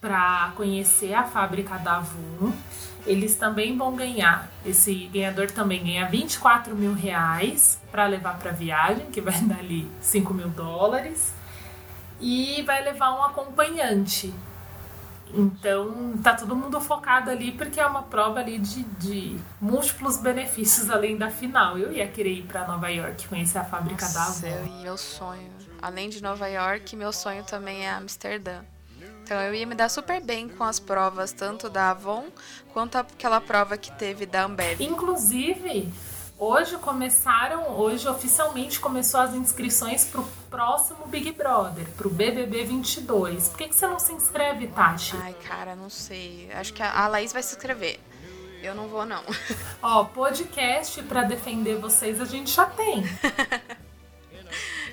para 0.00 0.52
conhecer 0.56 1.14
a 1.14 1.24
fábrica 1.24 1.76
da 1.78 1.96
Avon. 1.96 2.52
Eles 3.06 3.36
também 3.36 3.76
vão 3.76 3.96
ganhar, 3.96 4.50
esse 4.66 5.06
ganhador 5.06 5.50
também 5.50 5.82
ganha 5.82 6.08
24 6.08 6.74
mil 6.74 6.92
reais 6.92 7.80
para 7.90 8.06
levar 8.06 8.38
para 8.38 8.50
a 8.50 8.54
viagem, 8.54 9.06
que 9.06 9.20
vai 9.20 9.40
dar 9.42 9.58
ali 9.58 9.90
5 10.00 10.34
mil 10.34 10.48
dólares, 10.48 11.32
e 12.20 12.62
vai 12.62 12.82
levar 12.82 13.18
um 13.18 13.22
acompanhante 13.22 14.34
então, 15.34 16.16
tá 16.22 16.34
todo 16.34 16.56
mundo 16.56 16.80
focado 16.80 17.30
ali 17.30 17.52
porque 17.52 17.80
é 17.80 17.86
uma 17.86 18.02
prova 18.02 18.40
ali 18.40 18.58
de, 18.58 18.82
de 18.82 19.38
múltiplos 19.60 20.16
benefícios 20.16 20.90
além 20.90 21.16
da 21.16 21.30
final. 21.30 21.78
Eu 21.78 21.92
ia 21.92 22.06
querer 22.08 22.32
ir 22.32 22.42
para 22.44 22.66
Nova 22.66 22.88
York 22.88 23.28
conhecer 23.28 23.58
a 23.58 23.64
fábrica 23.64 24.06
Nossa, 24.06 24.46
da 24.46 24.54
Avon. 24.54 24.66
Eu, 24.66 24.82
meu 24.82 24.96
sonho. 24.96 25.50
Além 25.80 26.08
de 26.08 26.22
Nova 26.22 26.48
York, 26.48 26.96
meu 26.96 27.12
sonho 27.12 27.44
também 27.44 27.86
é 27.86 27.90
Amsterdã. 27.90 28.62
Então 29.28 29.42
eu 29.42 29.54
ia 29.54 29.66
me 29.66 29.74
dar 29.74 29.90
super 29.90 30.22
bem 30.22 30.48
com 30.48 30.64
as 30.64 30.80
provas 30.80 31.32
tanto 31.32 31.68
da 31.68 31.90
Avon 31.90 32.28
quanto 32.72 32.96
aquela 32.96 33.38
prova 33.42 33.76
que 33.76 33.92
teve 33.92 34.24
da 34.24 34.44
Ambev. 34.44 34.80
Inclusive, 34.80 35.92
Hoje 36.38 36.78
começaram, 36.78 37.76
hoje 37.76 38.08
oficialmente 38.08 38.78
começou 38.78 39.18
as 39.20 39.34
inscrições 39.34 40.04
para 40.04 40.20
o 40.20 40.28
próximo 40.48 41.04
Big 41.08 41.32
Brother, 41.32 41.84
para 41.96 42.06
o 42.06 42.10
BBB 42.10 42.64
22. 42.64 43.48
Por 43.48 43.58
que, 43.58 43.68
que 43.68 43.74
você 43.74 43.88
não 43.88 43.98
se 43.98 44.12
inscreve, 44.12 44.68
Tati? 44.68 45.16
Ai, 45.20 45.34
cara, 45.46 45.74
não 45.74 45.90
sei. 45.90 46.48
Acho 46.54 46.72
que 46.72 46.80
a 46.82 47.08
Laís 47.08 47.32
vai 47.32 47.42
se 47.42 47.56
inscrever. 47.56 47.98
Eu 48.62 48.74
não 48.74 48.86
vou, 48.88 49.04
não. 49.04 49.24
Ó, 49.82 50.04
podcast 50.04 51.02
para 51.02 51.24
defender 51.24 51.76
vocês 51.78 52.20
a 52.20 52.24
gente 52.24 52.52
já 52.52 52.66
tem. 52.66 53.02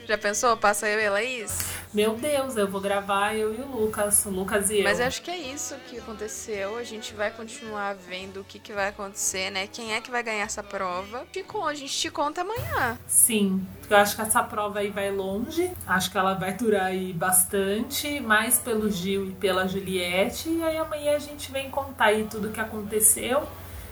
já 0.08 0.18
pensou? 0.18 0.56
Passa 0.58 0.88
eu 0.88 1.00
e 1.00 1.06
a 1.06 1.12
Laís? 1.12 1.76
meu 1.96 2.14
Deus, 2.14 2.58
eu 2.58 2.68
vou 2.68 2.82
gravar 2.82 3.36
eu 3.36 3.54
e 3.54 3.62
o 3.62 3.68
Lucas, 3.68 4.26
o 4.26 4.30
Lucas 4.30 4.70
e 4.70 4.80
eu. 4.80 4.84
Mas 4.84 5.00
acho 5.00 5.22
que 5.22 5.32
é 5.32 5.38
isso 5.38 5.76
que 5.88 5.98
aconteceu. 5.98 6.78
A 6.78 6.84
gente 6.84 7.14
vai 7.14 7.32
continuar 7.32 7.96
vendo 7.96 8.42
o 8.42 8.44
que, 8.44 8.60
que 8.60 8.74
vai 8.74 8.90
acontecer, 8.90 9.50
né? 9.50 9.66
Quem 9.66 9.94
é 9.94 10.02
que 10.02 10.12
vai 10.12 10.22
ganhar 10.22 10.44
essa 10.44 10.62
prova? 10.62 11.26
Ficou, 11.32 11.66
a 11.66 11.74
gente 11.74 11.98
te 11.98 12.12
conta 12.12 12.42
amanhã. 12.42 13.00
Sim, 13.08 13.66
eu 13.90 13.96
acho 13.96 14.16
que 14.16 14.22
essa 14.22 14.44
prova 14.44 14.80
aí 14.80 14.90
vai 14.90 15.10
longe. 15.10 15.72
Acho 15.88 16.12
que 16.12 16.18
ela 16.18 16.34
vai 16.34 16.54
durar 16.54 16.88
aí 16.88 17.14
bastante, 17.14 18.20
mais 18.20 18.60
pelo 18.60 18.92
Gil 18.92 19.28
e 19.28 19.32
pela 19.32 19.66
Juliette. 19.66 20.50
E 20.50 20.62
aí 20.64 20.78
amanhã 20.78 21.16
a 21.16 21.20
gente 21.20 21.50
vem 21.50 21.70
contar 21.70 22.08
aí 22.08 22.28
tudo 22.30 22.50
o 22.50 22.52
que 22.52 22.60
aconteceu. 22.60 23.48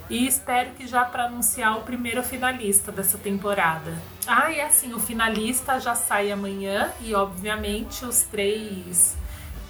E 0.09 0.27
espero 0.27 0.71
que 0.71 0.85
já 0.85 1.05
para 1.05 1.25
anunciar 1.25 1.77
o 1.77 1.81
primeiro 1.81 2.21
finalista 2.23 2.91
dessa 2.91 3.17
temporada. 3.17 3.93
Ah, 4.27 4.51
e 4.51 4.61
assim, 4.61 4.93
o 4.93 4.99
finalista 4.99 5.79
já 5.79 5.95
sai 5.95 6.31
amanhã 6.31 6.91
e 7.01 7.15
obviamente 7.15 8.05
os 8.05 8.21
três 8.23 9.15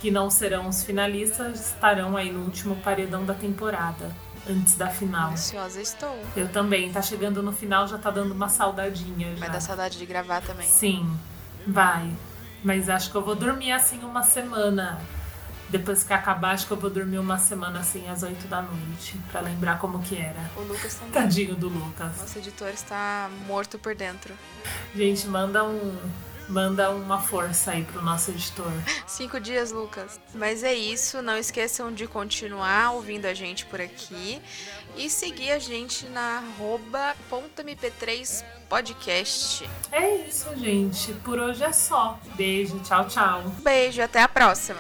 que 0.02 0.12
não 0.12 0.30
serão 0.30 0.68
os 0.68 0.84
finalistas 0.84 1.68
estarão 1.68 2.18
aí 2.18 2.32
no 2.32 2.42
último 2.42 2.76
paredão 2.78 3.24
da 3.24 3.34
temporada, 3.34 4.14
antes 4.50 4.76
da 4.76 4.90
final. 4.90 5.32
Ansiosa 5.32 5.82
estou. 5.82 6.14
Eu 6.36 6.50
também, 6.50 6.92
tá 6.92 7.02
chegando 7.02 7.42
no 7.42 7.54
final, 7.54 7.88
já 7.88 7.98
tá 7.98 8.12
dando 8.12 8.34
uma 8.34 8.50
saudadinha 8.50 9.32
já. 9.32 9.40
Vai 9.40 9.50
dar 9.50 9.62
saudade 9.62 9.98
de 9.98 10.06
gravar 10.06 10.42
também. 10.42 10.68
Sim, 10.68 11.10
vai. 11.66 12.12
Mas 12.62 12.90
acho 12.90 13.12
que 13.12 13.16
eu 13.16 13.24
vou 13.24 13.36
dormir 13.36 13.72
assim 13.72 14.00
uma 14.04 14.24
semana 14.24 15.00
depois 15.70 16.04
que 16.04 16.14
acabar, 16.14 16.52
acho 16.52 16.68
que 16.68 16.74
eu 16.74 16.78
vou 16.78 16.90
dormir 16.90 17.18
uma 17.18 17.38
semana 17.38 17.80
assim 17.80 18.08
às 18.10 18.24
8 18.24 18.48
da 18.48 18.62
noite, 18.62 19.18
para 19.32 19.42
lembrar 19.42 19.80
como 19.80 20.00
que 20.02 20.16
era. 20.16 20.52
O 20.56 20.62
Lucas 20.62 20.96
também. 20.96 21.14
Tadinho 21.14 21.56
do 21.56 21.68
Lucas. 21.68 22.18
Nosso 22.18 22.38
editor 22.38 22.70
está 22.70 23.30
morto 23.48 23.80
por 23.80 23.96
dentro. 23.96 24.34
Gente, 24.96 25.28
manda 25.28 25.64
um. 25.64 26.00
Manda 26.50 26.92
uma 26.92 27.22
força 27.22 27.72
aí 27.72 27.86
pro 27.86 28.02
nosso 28.02 28.32
editor. 28.32 28.70
Cinco 29.08 29.40
dias, 29.40 29.72
Lucas. 29.72 30.20
Mas 30.34 30.62
é 30.62 30.74
isso. 30.74 31.22
Não 31.22 31.38
esqueçam 31.38 31.92
de 31.92 32.06
continuar 32.06 32.92
ouvindo 32.92 33.26
a 33.26 33.34
gente 33.34 33.66
por 33.66 33.80
aqui. 33.80 34.42
E 34.98 35.10
seguir 35.10 35.52
a 35.52 35.60
gente 35.60 36.06
na 36.08 36.44
.mp3 36.60 38.44
podcast. 38.68 39.70
É 39.92 40.16
isso, 40.28 40.50
gente. 40.58 41.14
Por 41.24 41.40
hoje 41.40 41.64
é 41.64 41.72
só. 41.72 42.20
Beijo, 42.36 42.78
tchau, 42.80 43.08
tchau. 43.08 43.44
Beijo, 43.64 44.02
até 44.02 44.22
a 44.22 44.28
próxima. 44.28 44.80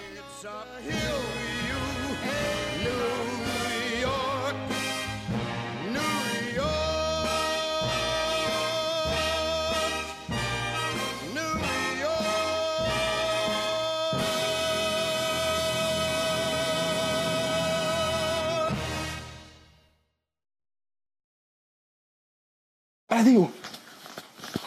Brasil! 23.08 23.50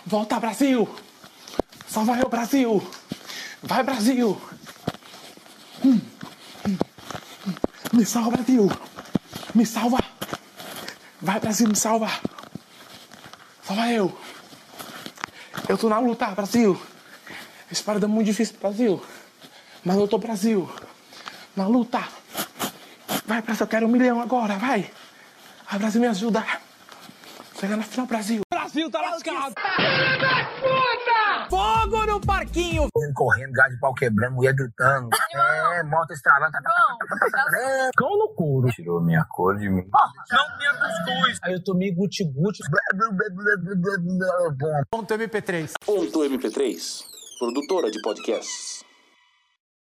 Volta, 0.07 0.41
Brasil! 0.41 0.89
Salva 1.87 2.19
eu, 2.19 2.31
Brasil! 2.31 2.83
Vai, 3.63 3.83
Brasil! 3.83 4.41
Me 7.97 8.05
salva, 8.05 8.31
Brasil! 8.31 8.71
Me 9.55 9.65
salva! 9.65 9.97
Vai, 11.19 11.41
Brasil, 11.41 11.67
me 11.67 11.75
salva! 11.75 12.11
Salva 13.63 13.91
eu! 13.91 14.15
Eu 15.67 15.79
tô 15.79 15.89
na 15.89 15.99
luta, 15.99 16.27
Brasil! 16.27 16.79
Esse 17.73 17.83
paredão 17.83 18.11
é 18.11 18.13
muito 18.13 18.27
difícil, 18.27 18.55
Brasil! 18.61 19.03
Mas 19.83 19.97
eu 19.97 20.07
tô, 20.07 20.19
Brasil! 20.19 20.71
Na 21.57 21.67
luta! 21.67 22.07
Vai, 23.25 23.41
Brasil, 23.41 23.65
eu 23.65 23.67
quero 23.67 23.87
um 23.87 23.91
milhão 23.91 24.21
agora, 24.21 24.59
vai! 24.59 24.91
Vai, 25.71 25.79
Brasil, 25.79 25.99
me 25.99 26.09
ajuda! 26.09 26.45
Chega 27.59 27.79
na 27.79 27.83
final, 27.83 28.07
Brasil! 28.07 28.43
Brasil 28.53 28.91
tá 28.91 29.01
lascado! 29.01 29.55
puta! 30.61 30.96
Fogo 31.49 32.07
no 32.07 32.21
parquinho! 32.21 32.89
Correndo, 33.15 33.53
gás 33.53 33.73
de 33.73 33.79
pau 33.79 33.95
quebrando, 33.95 34.35
mulher 34.35 34.55
gritando. 34.55 35.09
É, 35.75 35.83
moto 35.83 36.13
estralando. 36.13 36.53
Cão 37.97 38.19
no 38.19 38.35
couro. 38.35 38.69
Tirou 38.71 39.01
minha 39.03 39.25
cor 39.25 39.57
de 39.57 39.69
mim. 39.69 39.85
Não 40.31 40.59
tinha 40.59 40.73
cuscuz. 40.75 41.39
Aí 41.43 41.53
eu 41.55 41.65
tomei 41.65 41.93
guti-guti. 41.93 42.63
Ponto 44.91 45.15
MP3. 45.15 45.73
Ponto 45.85 46.19
MP3, 46.21 47.05
produtora 47.39 47.91
de 47.91 48.01
podcasts. 48.03 48.86